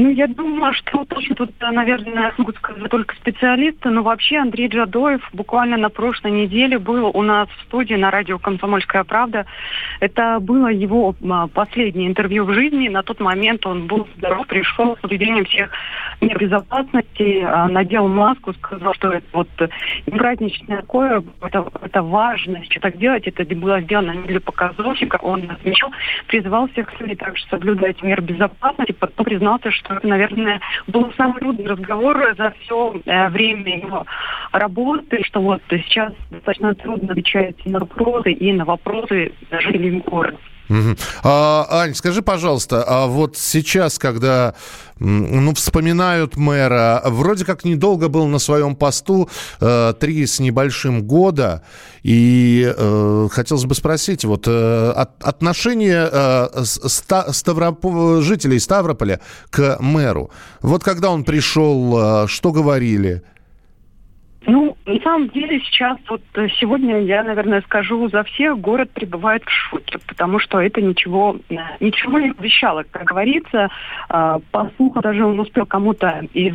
Ну, 0.03 0.09
я 0.09 0.29
думаю, 0.29 0.73
что 0.73 1.05
точно 1.05 1.35
тут, 1.35 1.51
наверное, 1.61 2.33
смогут 2.33 2.57
сказать 2.57 2.89
только 2.89 3.15
специалисты, 3.17 3.91
но 3.91 4.03
вообще 4.03 4.39
Андрей 4.39 4.69
Джадоев 4.69 5.21
буквально 5.35 5.77
на 5.77 5.91
прошлой 5.91 6.31
неделе 6.31 6.79
был 6.79 7.11
у 7.13 7.21
нас 7.21 7.51
в 7.51 7.63
студии 7.65 7.97
на 7.97 8.11
радио 8.11 8.39
«Комсомольская 8.39 9.05
правда». 9.05 9.45
Это 10.01 10.41
было 10.41 10.69
его 10.69 11.15
а, 11.29 11.49
последнее 11.49 12.09
интервью 12.09 12.47
в 12.47 12.55
жизни. 12.55 12.89
На 12.89 13.03
тот 13.03 13.21
момент 13.21 13.67
он 13.67 13.89
был 13.89 14.09
здоров, 14.17 14.47
пришел 14.47 14.97
с 14.97 15.01
соблюдением 15.03 15.45
всех 15.45 15.71
мер 16.23 16.39
безопасности, 16.39 17.45
а, 17.47 17.69
надел 17.69 18.09
маску, 18.09 18.55
сказал, 18.55 18.95
что 18.95 19.11
это 19.11 19.27
вот 19.35 19.49
праздничное 20.07 20.79
такое, 20.79 21.23
это, 21.43 21.69
это 21.83 22.03
важно, 22.03 22.65
что 22.65 22.81
так 22.81 22.97
делать, 22.97 23.27
это 23.27 23.45
было 23.55 23.83
сделано 23.83 24.13
не 24.13 24.29
для 24.29 24.41
показушника. 24.41 25.19
Он 25.21 25.43
отмечал, 25.51 25.91
призывал 26.27 26.69
всех 26.69 26.99
людей 26.99 27.17
также 27.17 27.45
соблюдать 27.51 28.03
мер 28.03 28.23
безопасности, 28.23 28.93
потом 28.93 29.27
признался, 29.27 29.71
что 29.71 29.90
это, 29.97 30.07
наверное, 30.07 30.61
был 30.87 31.13
самый 31.17 31.41
трудный 31.41 31.67
разговор 31.67 32.35
за 32.37 32.55
все 32.61 33.01
э, 33.05 33.29
время 33.29 33.79
его 33.79 34.07
работы, 34.53 35.23
что 35.25 35.41
вот 35.41 35.63
сейчас 35.69 36.13
достаточно 36.31 36.75
трудно 36.75 37.13
отвечать 37.13 37.65
на 37.67 37.81
вопросы 37.81 38.33
и 38.33 38.53
на 38.53 38.65
вопросы 38.65 39.33
жителей 39.51 40.01
города. 40.01 40.39
А, 41.23 41.67
Ань, 41.69 41.95
скажи, 41.95 42.23
пожалуйста, 42.23 42.85
а 42.87 43.07
вот 43.07 43.37
сейчас, 43.37 43.99
когда 43.99 44.55
ну, 45.01 45.55
вспоминают 45.55 46.37
мэра, 46.37 47.03
вроде 47.07 47.45
как 47.45 47.65
недолго 47.65 48.09
был 48.09 48.27
на 48.27 48.39
своем 48.39 48.77
посту, 48.77 49.29
э, 49.61 49.95
три 49.99 50.27
с 50.27 50.39
небольшим 50.39 51.03
года, 51.03 51.63
и 52.03 52.73
э, 52.77 53.29
хотелось 53.33 53.65
бы 53.65 53.75
спросить, 53.75 54.25
вот 54.25 54.45
э, 54.47 54.93
от, 54.95 55.23
отношение 55.25 56.09
э, 56.11 56.65
ста, 56.65 57.33
Ставроп... 57.33 57.85
жителей 58.23 58.61
Ставрополя 58.61 59.21
к 59.51 59.79
мэру, 59.81 60.31
вот 60.61 60.85
когда 60.85 61.11
он 61.11 61.25
пришел, 61.25 62.25
э, 62.25 62.27
что 62.29 62.53
говорили? 62.53 63.23
Ну, 64.47 64.77
на 64.87 65.01
самом 65.01 65.29
деле 65.29 65.61
сейчас, 65.61 65.99
вот 66.09 66.23
э, 66.35 66.49
сегодня 66.59 67.01
я, 67.01 67.23
наверное, 67.23 67.61
скажу 67.63 68.09
за 68.09 68.23
всех, 68.25 68.59
город 68.59 68.91
пребывает 68.91 69.45
в 69.45 69.51
шоке, 69.51 69.99
потому 70.07 70.39
что 70.39 70.61
это 70.61 70.81
ничего, 70.81 71.37
э, 71.51 71.57
ничего 71.81 72.19
не 72.19 72.31
обещало. 72.31 72.85
Как 72.91 73.05
говорится, 73.05 73.69
э, 74.09 74.39
по 74.51 74.71
слуху 74.77 75.01
даже 75.03 75.27
он 75.27 75.39
успел 75.39 75.67
кому-то 75.67 76.23
из 76.33 76.55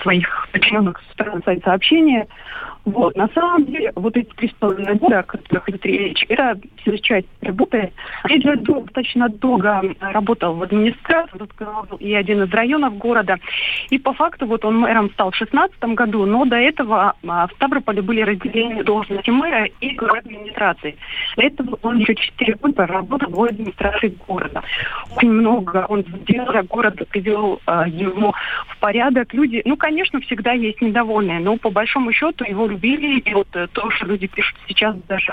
своих 0.00 0.48
подчиненных 0.52 1.00
сказать 1.12 1.62
сообщение, 1.62 2.26
вот. 2.86 3.16
На 3.16 3.28
самом 3.34 3.64
деле, 3.66 3.92
вот 3.96 4.16
эти 4.16 4.28
три 4.36 4.48
с 4.48 4.52
половиной 4.52 4.94
года, 4.94 5.18
о 5.18 5.22
которых 5.24 5.68
идет 5.68 5.84
речь, 5.84 6.24
это 6.28 6.56
все 6.76 6.96
часть 6.98 7.26
работы. 7.42 7.92
Я 8.28 8.56
достаточно 8.56 9.28
долго 9.28 9.82
работал 10.00 10.54
в 10.54 10.62
администрации, 10.62 11.36
тут 11.36 11.50
и 11.98 12.14
один 12.14 12.44
из 12.44 12.50
районов 12.52 12.96
города. 12.96 13.38
И 13.90 13.98
по 13.98 14.12
факту 14.12 14.46
вот 14.46 14.64
он 14.64 14.78
мэром 14.78 15.10
стал 15.10 15.32
в 15.32 15.36
2016 15.36 15.96
году, 15.96 16.26
но 16.26 16.44
до 16.44 16.54
этого 16.54 17.14
а, 17.26 17.48
в 17.48 17.52
Ставрополе 17.54 18.02
были 18.02 18.20
разделения 18.20 18.84
должности 18.84 19.30
мэра 19.30 19.64
и 19.80 19.90
главы 19.96 20.18
администрации. 20.18 20.96
До 21.36 21.42
этого 21.42 21.78
он 21.82 21.98
еще 21.98 22.14
4 22.14 22.54
года 22.54 22.86
работал 22.86 23.30
в 23.30 23.42
администрации 23.42 24.16
города. 24.28 24.62
Очень 25.16 25.32
много 25.32 25.86
он 25.88 26.04
сделал, 26.04 26.62
город 26.68 27.02
привел 27.10 27.60
а, 27.66 27.88
его 27.88 28.32
в 28.68 28.78
порядок. 28.78 29.34
Люди, 29.34 29.60
ну, 29.64 29.76
конечно, 29.76 30.20
всегда 30.20 30.52
есть 30.52 30.80
недовольные, 30.80 31.40
но 31.40 31.56
по 31.56 31.70
большому 31.70 32.12
счету 32.12 32.44
его 32.44 32.75
любили. 32.76 33.20
И 33.20 33.34
вот 33.34 33.48
э, 33.54 33.66
то, 33.72 33.90
что 33.90 34.06
люди 34.06 34.26
пишут 34.26 34.56
сейчас 34.68 34.96
даже 35.08 35.32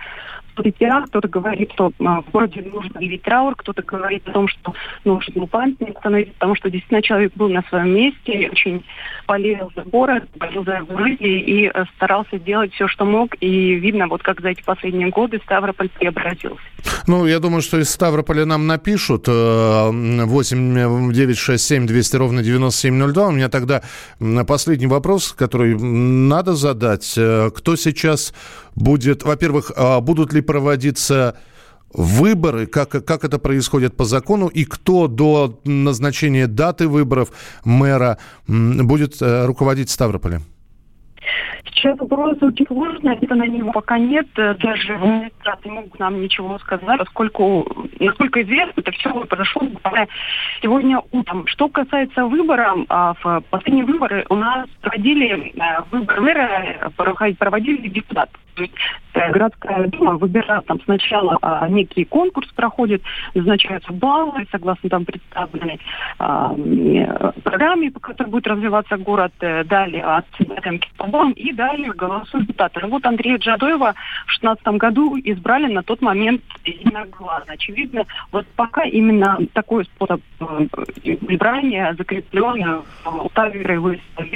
соцсетях, 0.56 1.06
кто-то 1.08 1.28
говорит, 1.28 1.72
что 1.74 1.92
а, 2.00 2.22
в 2.22 2.32
городе 2.32 2.62
нужно 2.62 2.92
объявить 2.96 3.22
траур, 3.24 3.56
кто-то 3.56 3.82
говорит 3.82 4.28
о 4.28 4.32
том, 4.32 4.48
что 4.48 4.74
нужно 5.06 5.46
памятник 5.48 5.96
установить, 5.96 6.34
потому 6.34 6.56
что 6.56 6.70
действительно 6.70 7.02
человек 7.02 7.34
был 7.36 7.50
на 7.50 7.64
своем 7.70 7.94
месте, 7.94 8.50
очень 8.52 8.84
болел 9.28 9.72
за 9.76 9.84
город, 9.84 10.24
болел 10.36 10.64
за 10.64 10.86
жизнь 10.98 11.18
и 11.22 11.72
э, 11.74 11.86
старался 11.96 12.40
делать 12.40 12.74
все, 12.74 12.88
что 12.88 13.06
мог. 13.06 13.36
И 13.40 13.76
видно, 13.76 14.08
вот 14.08 14.24
как 14.24 14.42
за 14.42 14.50
эти 14.50 14.64
последние 14.64 15.10
годы 15.10 15.40
Ставрополь 15.44 15.90
преобразился. 15.90 16.62
Ну, 17.08 17.26
я 17.26 17.40
думаю, 17.40 17.62
что 17.62 17.80
из 17.80 17.90
Ставрополя 17.90 18.46
нам 18.46 18.68
напишут 18.68 19.28
8 19.28 21.14
9 21.14 21.38
6 21.38 21.64
7 21.64 21.88
200 21.88 22.16
ровно 22.16 22.44
9702. 22.44 23.28
У 23.28 23.32
меня 23.32 23.50
тогда 23.50 23.82
последний 24.48 24.88
вопрос, 24.88 25.34
который 25.34 25.76
надо 25.78 26.54
задать. 26.54 27.14
Э, 27.18 27.50
кто 27.56 27.76
сейчас 27.76 28.34
будет, 28.76 29.24
во-первых, 29.24 29.72
а 29.76 30.02
будут 30.02 30.34
ли 30.34 30.42
проводиться 30.44 31.36
выборы, 31.94 32.66
как, 32.66 32.90
как 32.90 33.24
это 33.24 33.40
происходит 33.40 33.96
по 33.96 34.06
закону, 34.06 34.48
и 34.48 34.66
кто 34.66 35.08
до 35.08 35.60
назначения 35.64 36.48
даты 36.48 36.88
выборов 36.88 37.32
мэра 37.66 38.18
будет 38.48 39.22
э, 39.22 39.46
руководить 39.46 39.90
Ставрополем? 39.90 40.44
Сейчас 41.66 41.98
вопрос 42.00 42.38
очень 42.42 42.66
сложный, 42.68 43.14
ответа 43.14 43.36
на 43.36 43.48
него 43.48 43.72
пока 43.72 43.98
нет. 43.98 44.28
Э, 44.38 44.56
Даже 44.56 44.96
в 44.96 45.04
администрации 45.04 45.70
могут 45.70 46.00
нам 46.00 46.22
ничего 46.22 46.58
сказать, 46.60 47.00
поскольку, 47.00 47.66
насколько 48.00 48.42
известно, 48.42 48.82
это 48.82 48.92
все 48.92 49.14
произошло 49.26 49.64
буквально 49.68 50.08
сегодня 50.62 51.02
утром. 51.12 51.48
Что 51.48 51.68
касается 51.70 52.26
выбора, 52.26 52.76
а, 52.90 53.14
в 53.22 53.44
последние 53.50 53.86
выборы 53.86 54.26
у 54.30 54.36
нас 54.36 54.68
проводили 54.82 55.54
э, 55.56 55.84
выбор 55.92 56.22
мэра, 56.22 56.92
проводили 57.38 57.88
депутаты. 57.90 58.32
То 58.56 58.64
есть 58.64 58.74
э, 59.14 59.32
городская 59.32 59.88
дума 59.88 60.18
выбирает 60.18 60.66
там 60.66 60.80
сначала 60.84 61.38
а, 61.42 61.68
некий 61.70 62.06
конкурс 62.06 62.48
проходит, 62.54 63.02
назначаются 63.34 63.92
баллы, 63.92 64.46
согласно 64.52 64.90
там 64.90 65.06
представленной 65.06 65.80
а, 66.20 66.54
программе, 67.44 67.92
по 67.92 68.00
которой 68.00 68.30
будет 68.30 68.48
развиваться 68.48 68.98
город, 68.98 69.34
далее 69.40 70.04
оценки 70.04 70.88
баллам 71.14 71.32
и 71.34 71.54
далее 71.54 71.94
голосуют 71.94 72.48
депутаты. 72.48 72.80
Ну 72.82 72.90
вот 72.90 73.06
Андрея 73.06 73.38
Джадоева 73.38 73.94
в 73.94 74.40
2016 74.40 74.68
году 74.80 75.16
избрали 75.24 75.72
на 75.72 75.84
тот 75.84 76.02
момент 76.02 76.42
единогласно. 76.66 77.54
Очевидно, 77.54 78.06
вот 78.32 78.48
пока 78.56 78.84
именно 78.84 79.38
такой 79.54 79.86
способ 79.86 80.22
э, 80.40 80.46
избрания 81.04 81.96
закреплен 81.98 82.82
в 83.06 83.26
уставе 83.26 83.62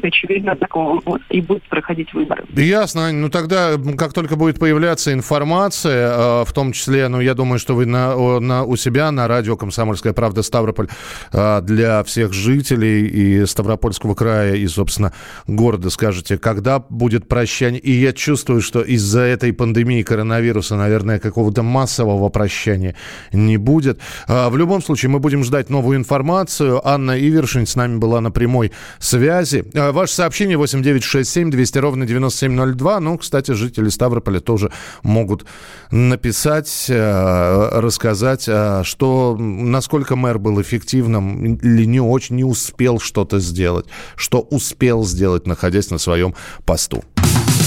очевидно, 0.04 0.56
такого 0.56 1.02
и 1.30 1.42
будут 1.42 1.64
проходить 1.64 2.14
выборы. 2.14 2.46
Ясно, 2.54 3.12
Ну 3.12 3.30
тогда, 3.30 3.72
как 3.98 4.14
только 4.14 4.36
будет 4.36 4.60
появляться 4.60 5.14
информация, 5.14 6.12
э, 6.12 6.46
в 6.46 6.54
том 6.54 6.72
числе, 6.74 7.08
ну 7.08 7.20
я 7.20 7.34
думаю, 7.34 7.58
что 7.58 7.74
вы 7.74 7.86
на, 7.86 8.40
на, 8.40 8.64
у 8.64 8.76
себя 8.76 9.12
на 9.12 9.28
радио 9.28 9.58
«Комсомольская 9.58 10.14
правда» 10.14 10.44
Ставрополь 10.44 10.90
э, 11.34 11.62
для 11.62 12.04
всех 12.04 12.34
жителей 12.34 13.08
и 13.08 13.46
Ставропольского 13.46 14.14
края, 14.14 14.56
и, 14.56 14.68
собственно, 14.68 15.12
города 15.48 15.90
скажете, 15.90 16.38
когда 16.38 16.67
будет 16.90 17.28
прощание. 17.28 17.80
И 17.80 17.92
я 17.92 18.14
чувствую, 18.14 18.62
что 18.62 18.82
из-за 18.82 19.22
этой 19.22 19.54
пандемии 19.54 20.04
коронавируса, 20.04 20.76
наверное, 20.76 21.20
какого-то 21.20 21.64
массового 21.64 22.30
прощания 22.30 22.96
не 23.32 23.58
будет. 23.58 24.00
А, 24.28 24.50
в 24.50 24.58
любом 24.58 24.84
случае, 24.84 25.10
мы 25.10 25.20
будем 25.20 25.44
ждать 25.44 25.70
новую 25.70 25.98
информацию. 25.98 26.86
Анна 26.88 27.20
Ивершин 27.20 27.66
с 27.66 27.76
нами 27.76 27.98
была 27.98 28.22
на 28.22 28.32
прямой 28.32 28.72
связи. 29.00 29.66
А, 29.74 29.92
ваше 29.92 30.14
сообщение 30.14 30.58
8967 30.58 31.52
200 31.52 31.78
ровно 31.80 32.06
9702. 32.06 33.00
Ну, 33.00 33.18
кстати, 33.18 33.52
жители 33.52 33.90
Ставрополя 33.90 34.40
тоже 34.40 34.72
могут 35.04 35.46
написать, 35.92 36.88
а, 36.90 37.80
рассказать, 37.82 38.50
что 38.84 39.38
насколько 39.38 40.16
мэр 40.16 40.40
был 40.40 40.62
эффективным 40.62 41.56
или 41.56 41.86
не 41.86 42.00
очень, 42.00 42.36
не 42.36 42.44
успел 42.44 43.00
что-то 43.00 43.40
сделать, 43.40 43.86
что 44.16 44.42
успел 44.42 45.06
сделать, 45.06 45.48
находясь 45.48 45.90
на 45.90 45.98
своем 45.98 46.36
посту. 46.64 47.04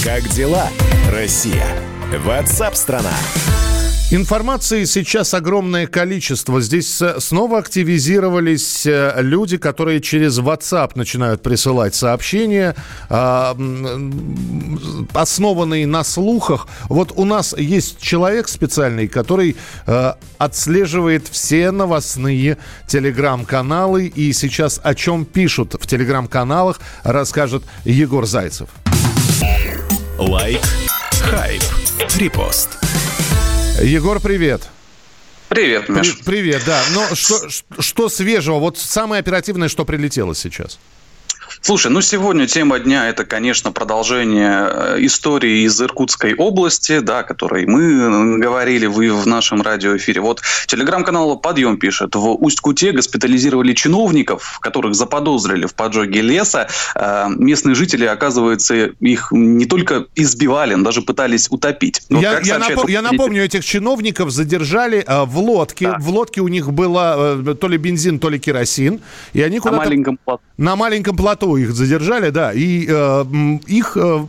Как 0.03 0.27
дела, 0.29 0.67
Россия? 1.11 1.65
Ватсап-страна! 2.25 3.13
Информации 4.13 4.83
сейчас 4.83 5.33
огромное 5.33 5.87
количество. 5.87 6.59
Здесь 6.59 7.01
снова 7.19 7.59
активизировались 7.59 8.85
э, 8.85 9.13
люди, 9.21 9.55
которые 9.55 10.01
через 10.01 10.37
WhatsApp 10.37 10.91
начинают 10.95 11.41
присылать 11.41 11.95
сообщения, 11.95 12.75
а, 13.07 13.55
основанные 15.13 15.87
на 15.87 16.03
слухах. 16.03 16.67
Вот 16.89 17.13
у 17.15 17.23
нас 17.23 17.55
есть 17.57 18.01
человек 18.01 18.49
специальный, 18.49 19.07
который 19.07 19.55
э, 19.87 20.13
отслеживает 20.37 21.29
все 21.29 21.71
новостные 21.71 22.57
телеграм-каналы. 22.87 24.07
И 24.07 24.33
сейчас 24.33 24.81
о 24.83 24.93
чем 24.93 25.23
пишут 25.23 25.75
в 25.79 25.87
телеграм-каналах, 25.87 26.81
расскажет 27.05 27.63
Егор 27.85 28.25
Зайцев. 28.25 28.67
Лайк, 30.17 30.59
хайп, 31.23 31.63
репост. 32.17 32.77
Егор, 33.83 34.19
привет. 34.19 34.69
Привет, 35.49 35.89
Миш. 35.89 36.17
При, 36.19 36.23
привет, 36.23 36.63
да. 36.65 36.81
Но 36.93 37.15
что, 37.15 37.49
что 37.49 38.09
свежего? 38.09 38.59
Вот 38.59 38.77
самое 38.77 39.19
оперативное, 39.19 39.69
что 39.69 39.85
прилетело 39.85 40.35
сейчас? 40.35 40.79
Слушай, 41.63 41.91
ну 41.91 42.01
сегодня 42.01 42.47
тема 42.47 42.79
дня 42.79 43.07
это, 43.07 43.23
конечно, 43.23 43.71
продолжение 43.71 44.67
э, 44.67 44.97
истории 45.01 45.61
из 45.61 45.79
Иркутской 45.79 46.33
области, 46.33 46.99
да, 46.99 47.19
о 47.19 47.23
которой 47.23 47.67
мы 47.67 48.39
говорили 48.39 48.87
вы 48.87 49.13
в 49.13 49.27
нашем 49.27 49.61
радиоэфире. 49.61 50.21
Вот 50.21 50.41
телеграм-канал 50.65 51.37
«Подъем» 51.37 51.77
пишет, 51.77 52.15
в 52.15 52.43
Усть-Куте 52.43 52.93
госпитализировали 52.93 53.73
чиновников, 53.73 54.57
которых 54.59 54.95
заподозрили 54.95 55.67
в 55.67 55.75
поджоге 55.75 56.21
леса. 56.21 56.67
Э, 56.95 57.27
местные 57.29 57.75
жители, 57.75 58.05
оказывается, 58.05 58.73
их 58.99 59.27
не 59.31 59.65
только 59.67 60.07
избивали, 60.15 60.73
но 60.73 60.83
даже 60.83 61.03
пытались 61.03 61.47
утопить. 61.51 62.01
Но, 62.09 62.19
я, 62.19 62.39
я, 62.39 62.57
напом- 62.57 62.89
я 62.89 63.03
напомню, 63.03 63.45
этих 63.45 63.63
чиновников 63.63 64.31
задержали 64.31 65.05
э, 65.05 65.25
в 65.25 65.37
лодке. 65.37 65.85
Да. 65.85 65.97
В 65.99 66.09
лодке 66.09 66.41
у 66.41 66.47
них 66.47 66.73
было 66.73 67.37
то 67.53 67.67
ли 67.67 67.77
бензин, 67.77 68.17
то 68.17 68.29
ли 68.29 68.39
керосин. 68.39 68.99
И 69.33 69.43
они 69.43 69.59
куда-то... 69.59 69.77
На 69.77 69.83
маленьком 69.83 70.17
плоту. 70.17 70.41
На 70.57 70.75
маленьком 70.75 71.15
плоту 71.15 71.50
их 71.57 71.71
задержали, 71.73 72.29
да, 72.29 72.51
и 72.53 72.85
э, 72.87 73.25
их 73.67 73.97
э, 73.97 74.25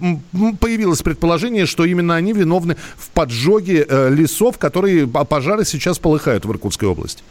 появилось 0.61 1.03
предположение, 1.03 1.67
что 1.67 1.85
именно 1.85 2.15
они 2.15 2.33
виновны 2.33 2.77
в 2.97 3.11
поджоге 3.11 3.87
э, 3.89 4.11
лесов, 4.11 4.59
которые 4.59 5.07
пожары 5.07 5.65
сейчас 5.65 5.99
полыхают 5.99 6.45
в 6.45 6.51
Иркутской 6.51 6.89
области. 6.89 7.23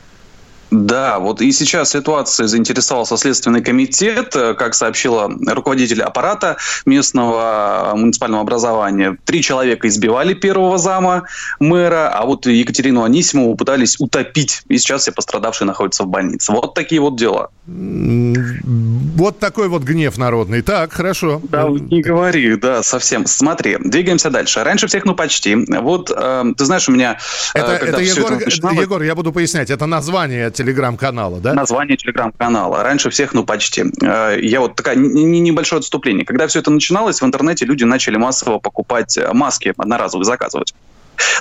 Да, 0.71 1.19
вот 1.19 1.41
и 1.41 1.51
сейчас 1.51 1.89
ситуация 1.89 2.47
заинтересовался 2.47 3.17
Следственный 3.17 3.61
комитет, 3.61 4.33
э, 4.37 4.53
как 4.53 4.73
сообщила 4.73 5.29
руководитель 5.47 6.01
аппарата 6.01 6.55
местного 6.85 7.91
муниципального 7.95 8.41
образования. 8.41 9.17
Три 9.25 9.41
человека 9.41 9.89
избивали 9.89 10.33
первого 10.33 10.77
зама 10.77 11.23
мэра, 11.59 12.09
а 12.09 12.25
вот 12.25 12.45
Екатерину 12.45 13.03
Анисимову 13.03 13.55
пытались 13.55 13.99
утопить. 13.99 14.61
И 14.69 14.77
сейчас 14.77 15.01
все 15.01 15.11
пострадавшие 15.11 15.67
находятся 15.67 16.03
в 16.03 16.07
больнице. 16.07 16.53
Вот 16.53 16.73
такие 16.73 17.01
вот 17.01 17.17
дела. 17.17 17.49
Вот 17.65 19.39
такой 19.39 19.67
вот 19.67 19.83
гнев 19.83 20.17
народный. 20.17 20.61
Так, 20.61 20.93
хорошо. 20.93 21.41
Да, 21.43 21.67
не 21.67 22.01
говори, 22.01 22.55
да, 22.55 22.81
совсем. 22.81 23.25
Смотри, 23.25 23.77
двигаемся 23.77 24.29
дальше. 24.29 24.63
Раньше 24.63 24.87
всех, 24.87 25.03
ну 25.03 25.15
почти. 25.15 25.55
Вот, 25.55 26.11
э, 26.15 26.43
ты 26.57 26.65
знаешь, 26.65 26.87
у 26.87 26.93
меня... 26.93 27.19
Э, 27.53 27.59
это, 27.59 27.71
это, 27.73 28.01
Егор, 28.01 28.31
это 28.31 28.45
начиналось... 28.45 28.79
Егор, 28.79 29.01
я 29.01 29.15
буду 29.15 29.33
пояснять, 29.33 29.69
это 29.69 29.85
название 29.85 30.49
телеграм-канала, 30.61 31.39
да? 31.39 31.53
Название 31.53 31.97
телеграм-канала. 31.97 32.83
Раньше 32.83 33.09
всех, 33.09 33.33
ну, 33.33 33.43
почти. 33.43 33.85
Э, 34.01 34.37
я 34.41 34.61
вот 34.61 34.75
такая 34.75 34.95
небольшое 34.95 35.79
отступление. 35.79 36.25
Когда 36.25 36.47
все 36.47 36.59
это 36.59 36.71
начиналось, 36.71 37.21
в 37.21 37.25
интернете 37.25 37.65
люди 37.65 37.83
начали 37.83 38.17
массово 38.17 38.59
покупать 38.59 39.17
э, 39.17 39.31
маски 39.33 39.73
одноразовые, 39.77 40.25
заказывать. 40.25 40.73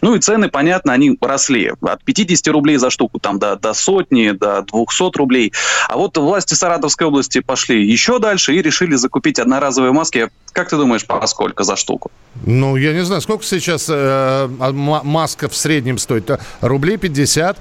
Ну 0.02 0.14
и 0.14 0.20
цены, 0.20 0.48
понятно, 0.48 0.92
они 0.92 1.16
росли 1.20 1.72
от 1.80 2.04
50 2.04 2.48
рублей 2.48 2.76
за 2.76 2.90
штуку 2.90 3.18
там 3.18 3.38
до, 3.38 3.56
до 3.56 3.72
сотни, 3.74 4.30
до 4.30 4.62
200 4.62 5.16
рублей. 5.16 5.52
А 5.88 5.96
вот 5.96 6.16
власти 6.18 6.54
Саратовской 6.54 7.06
области 7.06 7.40
пошли 7.40 7.86
еще 7.86 8.18
дальше 8.18 8.54
и 8.54 8.62
решили 8.62 8.94
закупить 8.96 9.38
одноразовые 9.38 9.92
маски. 9.92 10.28
Как 10.52 10.68
ты 10.68 10.76
думаешь, 10.76 11.06
по 11.06 11.24
сколько 11.26 11.64
за 11.64 11.76
штуку? 11.76 12.10
Ну, 12.44 12.76
я 12.76 12.92
не 12.92 13.04
знаю, 13.04 13.20
сколько 13.20 13.44
сейчас 13.44 13.86
э, 13.88 14.48
маска 14.48 15.48
в 15.48 15.56
среднем 15.56 15.98
стоит? 15.98 16.30
Рублей 16.60 16.96
50? 16.96 17.58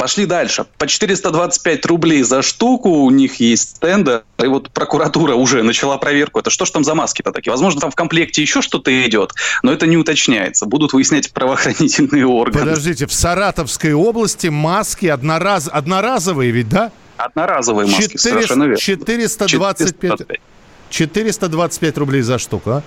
Пошли 0.00 0.24
дальше. 0.24 0.64
По 0.78 0.86
425 0.86 1.84
рублей 1.84 2.22
за 2.22 2.40
штуку 2.40 2.88
у 2.88 3.10
них 3.10 3.34
есть 3.34 3.76
стенды. 3.76 4.22
И 4.42 4.46
вот 4.46 4.70
прокуратура 4.70 5.34
уже 5.34 5.62
начала 5.62 5.98
проверку. 5.98 6.38
Это 6.38 6.48
что 6.48 6.64
ж 6.64 6.70
там 6.70 6.84
за 6.84 6.94
маски-то 6.94 7.32
такие? 7.32 7.50
Возможно, 7.50 7.82
там 7.82 7.90
в 7.90 7.94
комплекте 7.94 8.40
еще 8.40 8.62
что-то 8.62 8.90
идет, 9.06 9.34
но 9.62 9.70
это 9.70 9.86
не 9.86 9.98
уточняется. 9.98 10.64
Будут 10.64 10.94
выяснять 10.94 11.30
правоохранительные 11.34 12.24
органы. 12.24 12.64
Подождите, 12.64 13.06
в 13.06 13.12
Саратовской 13.12 13.92
области 13.92 14.46
маски 14.46 15.04
однораз... 15.04 15.68
одноразовые 15.70 16.50
ведь, 16.50 16.70
да? 16.70 16.92
Одноразовые 17.18 17.86
маски, 17.86 18.04
400, 18.04 18.18
совершенно 18.18 18.62
верно. 18.62 18.78
425, 18.78 19.78
425. 19.90 20.40
425 20.88 21.98
рублей 21.98 22.22
за 22.22 22.38
штуку, 22.38 22.70
а? 22.70 22.82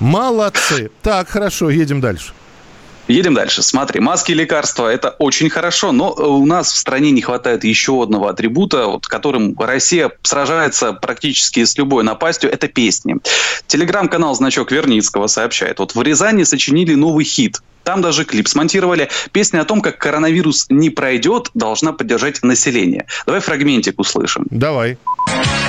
Молодцы. 0.00 0.90
Так, 1.02 1.28
хорошо, 1.28 1.68
едем 1.68 2.00
дальше. 2.00 2.32
Едем 3.08 3.34
дальше. 3.34 3.62
Смотри, 3.62 4.00
маски 4.00 4.32
и 4.32 4.34
лекарства– 4.34 4.88
это 4.92 5.10
очень 5.18 5.50
хорошо, 5.50 5.92
но 5.92 6.12
у 6.12 6.46
нас 6.46 6.72
в 6.72 6.76
стране 6.76 7.10
не 7.10 7.20
хватает 7.20 7.62
еще 7.64 8.02
одного 8.02 8.28
атрибута, 8.28 8.86
вот, 8.86 9.06
которым 9.06 9.54
Россия 9.58 10.10
сражается 10.22 10.94
практически 10.94 11.64
с 11.64 11.76
любой 11.76 12.02
напастью– 12.02 12.50
это 12.52 12.66
песни. 12.66 13.16
Телеграм-канал 13.66 14.34
«Значок 14.34 14.72
Верницкого» 14.72 15.26
сообщает, 15.26 15.80
вот 15.80 15.94
в 15.94 16.02
Рязани 16.02 16.44
сочинили 16.44 16.94
новый 16.94 17.24
хит 17.24 17.60
там 17.84 18.02
даже 18.02 18.24
клип 18.24 18.48
смонтировали. 18.48 19.08
Песня 19.32 19.60
о 19.60 19.64
том, 19.64 19.80
как 19.80 19.98
коронавирус 19.98 20.66
не 20.70 20.90
пройдет, 20.90 21.50
должна 21.54 21.92
поддержать 21.92 22.42
население. 22.42 23.06
Давай 23.26 23.40
фрагментик 23.40 24.00
услышим. 24.00 24.46
Давай. 24.50 24.98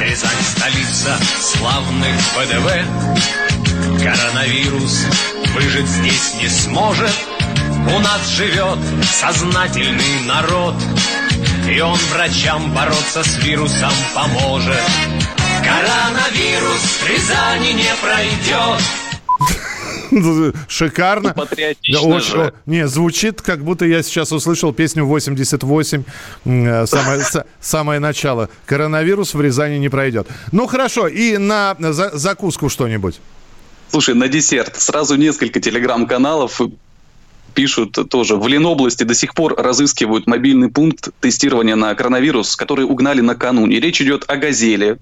Рязань– 0.02 0.32
столица 0.56 1.18
славных 1.40 2.16
ВДВ. 2.38 4.04
Коронавирус 4.04 5.06
выжить 5.54 5.88
здесь 5.88 6.36
не 6.42 6.50
сможет. 6.50 7.12
У 7.88 8.00
нас 8.00 8.28
живет 8.30 8.80
сознательный 9.04 10.26
народ, 10.26 10.76
и 11.70 11.80
он 11.80 11.98
врачам 12.12 12.74
бороться 12.74 13.24
с 13.24 13.38
вирусом 13.44 13.92
поможет. 14.14 14.82
Коронавирус 15.64 16.06
Коронавирус 16.36 16.82
в 17.02 17.10
Рязани 17.10 17.74
не 17.74 17.90
пройдет. 18.02 19.05
Шикарно. 20.68 21.34
Патриотично 21.34 22.02
Да, 22.02 22.16
очень- 22.16 22.32
же. 22.32 22.54
Не, 22.66 22.88
звучит, 22.88 23.42
как 23.42 23.64
будто 23.64 23.86
я 23.86 24.02
сейчас 24.04 24.32
услышал 24.32 24.74
песню 24.74 25.06
88, 25.06 26.04
м, 26.46 26.66
э, 26.68 26.88
самое, 26.88 27.22
с- 27.22 27.46
самое 27.62 28.00
начало. 28.00 28.50
Коронавирус 28.66 29.34
в 29.34 29.42
Рязани 29.42 29.78
не 29.78 29.90
пройдет. 29.90 30.28
Ну 30.52 30.68
хорошо, 30.68 31.08
и 31.08 31.38
на 31.38 31.76
за- 31.80 32.12
закуску 32.18 32.70
что-нибудь. 32.70 33.20
Слушай, 33.92 34.16
на 34.16 34.28
десерт 34.28 34.76
сразу 34.82 35.16
несколько 35.16 35.60
телеграм-каналов 35.60 36.60
пишут 37.54 37.98
тоже. 38.10 38.36
В 38.36 38.48
Ленобласти 38.48 39.04
до 39.04 39.14
сих 39.14 39.34
пор 39.34 39.56
разыскивают 39.58 40.28
мобильный 40.28 40.70
пункт 40.70 41.10
тестирования 41.22 41.76
на 41.76 41.94
коронавирус, 41.96 42.56
который 42.56 42.84
угнали 42.86 43.22
накануне. 43.22 43.80
Речь 43.80 44.02
идет 44.02 44.26
о 44.28 44.36
«Газели». 44.36 44.98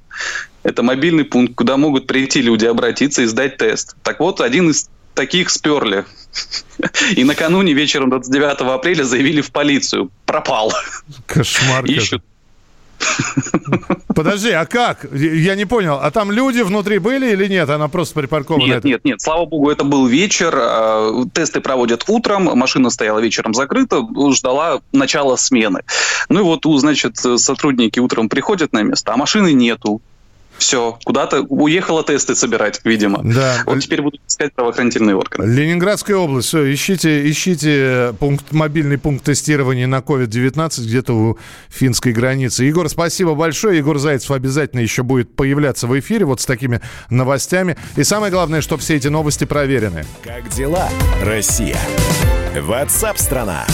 Это 0.62 0.84
мобильный 0.84 1.26
пункт, 1.26 1.56
куда 1.56 1.78
могут 1.78 2.06
прийти 2.08 2.42
люди, 2.42 2.66
обратиться 2.66 3.24
и 3.24 3.26
сдать 3.26 3.58
тест. 3.58 3.96
Так 4.04 4.20
вот, 4.20 4.40
один 4.40 4.70
из 4.70 4.88
таких 5.14 5.50
сперли. 5.50 6.06
И 7.16 7.24
накануне 7.24 7.74
вечером 7.74 8.10
29 8.10 8.62
апреля 8.62 9.04
заявили 9.04 9.42
в 9.42 9.52
полицию. 9.52 10.10
Пропал. 10.26 10.74
Кошмар. 11.28 11.86
Ищут. 11.86 12.24
Подожди, 14.16 14.52
а 14.52 14.66
как? 14.66 15.06
Я 15.14 15.56
не 15.56 15.66
понял. 15.66 16.00
А 16.02 16.10
там 16.12 16.32
люди 16.32 16.62
внутри 16.62 17.00
были 17.00 17.32
или 17.32 17.48
нет? 17.48 17.70
Она 17.70 17.88
просто 17.88 18.16
припаркована. 18.16 18.64
Нет, 18.66 18.84
нет, 18.84 19.06
нет. 19.06 19.22
Слава 19.22 19.46
богу, 19.46 19.70
это 19.70 19.84
был 19.84 20.08
вечер. 20.08 20.54
э, 20.56 21.24
Тесты 21.34 21.60
проводят 21.62 22.06
утром. 22.08 22.46
Машина 22.58 22.90
стояла 22.90 23.20
вечером 23.20 23.54
закрыта, 23.54 24.02
ждала 24.32 24.82
начала 24.92 25.36
смены. 25.36 25.82
Ну 26.30 26.40
и 26.40 26.44
вот, 26.44 26.64
значит, 26.80 27.18
сотрудники 27.18 28.00
утром 28.00 28.30
приходят 28.30 28.74
на 28.74 28.84
место, 28.84 29.14
а 29.14 29.18
машины 29.18 29.54
нету. 29.54 30.02
Все, 30.58 30.98
куда-то 31.04 31.42
уехала 31.50 32.04
тесты 32.04 32.36
собирать, 32.36 32.80
видимо. 32.84 33.22
Да. 33.24 33.64
Вот 33.66 33.80
теперь 33.80 34.02
будут 34.02 34.22
искать 34.28 34.54
правоохранительные 34.54 35.16
органы. 35.16 35.46
Ленинградская 35.46 36.16
область. 36.16 36.48
Все, 36.48 36.72
ищите, 36.74 37.30
ищите 37.30 38.16
пункт, 38.20 38.52
мобильный 38.52 38.98
пункт 38.98 39.26
тестирования 39.26 39.88
на 39.88 39.98
COVID-19 39.98 40.82
где-то 40.84 41.14
у 41.14 41.38
финской 41.70 42.14
границы. 42.14 42.64
Егор, 42.64 42.88
спасибо 42.90 43.36
большое. 43.36 43.78
Егор 43.78 43.98
Зайцев 43.98 44.32
обязательно 44.32 44.80
еще 44.80 45.04
будет 45.04 45.36
появляться 45.36 45.88
в 45.88 46.00
эфире 46.00 46.26
вот 46.26 46.40
с 46.40 46.46
такими 46.46 46.82
новостями. 47.10 47.78
И 47.96 48.04
самое 48.04 48.32
главное, 48.32 48.62
что 48.62 48.78
все 48.78 48.96
эти 48.96 49.08
новости 49.08 49.46
проверены. 49.46 50.06
Как 50.24 50.50
дела, 50.50 50.90
Россия? 51.22 51.78
Ватсап-страна! 52.62 53.66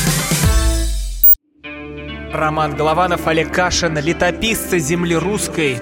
Роман 2.31 2.75
Голованов, 2.75 3.27
Олег 3.27 3.51
Кашин, 3.51 3.97
летописцы 3.97 4.79
земли 4.79 5.15
русской. 5.15 5.81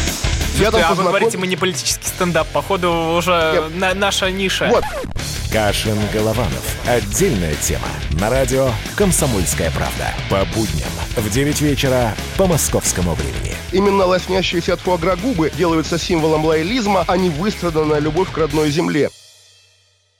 Я 0.59 0.71
там 0.71 0.83
а 0.83 0.93
вы 0.93 1.03
говорите, 1.03 1.37
мы 1.37 1.47
не 1.47 1.55
политический 1.55 2.07
стендап. 2.07 2.47
Походу, 2.49 2.91
уже 3.17 3.69
на- 3.73 3.93
наша 3.93 4.29
ниша. 4.31 4.67
Вот. 4.69 4.83
Кашин 5.51 5.97
Голованов. 6.13 6.63
Отдельная 6.87 7.55
тема. 7.55 7.87
На 8.19 8.29
радио 8.29 8.69
«Комсомольская 8.95 9.69
правда». 9.71 10.13
По 10.29 10.45
будням 10.55 10.87
в 11.17 11.29
9 11.29 11.59
вечера 11.61 12.15
по 12.37 12.47
московскому 12.47 13.15
времени. 13.15 13.53
Именно 13.73 14.05
лоснящиеся 14.05 14.73
от 14.73 14.79
фуагра 14.81 15.15
губы 15.17 15.51
делаются 15.57 15.97
символом 15.99 16.45
лоялизма, 16.45 17.03
а 17.07 17.17
не 17.17 17.29
выстраданная 17.29 17.99
любовь 17.99 18.31
к 18.31 18.37
родной 18.37 18.71
земле. 18.71 19.09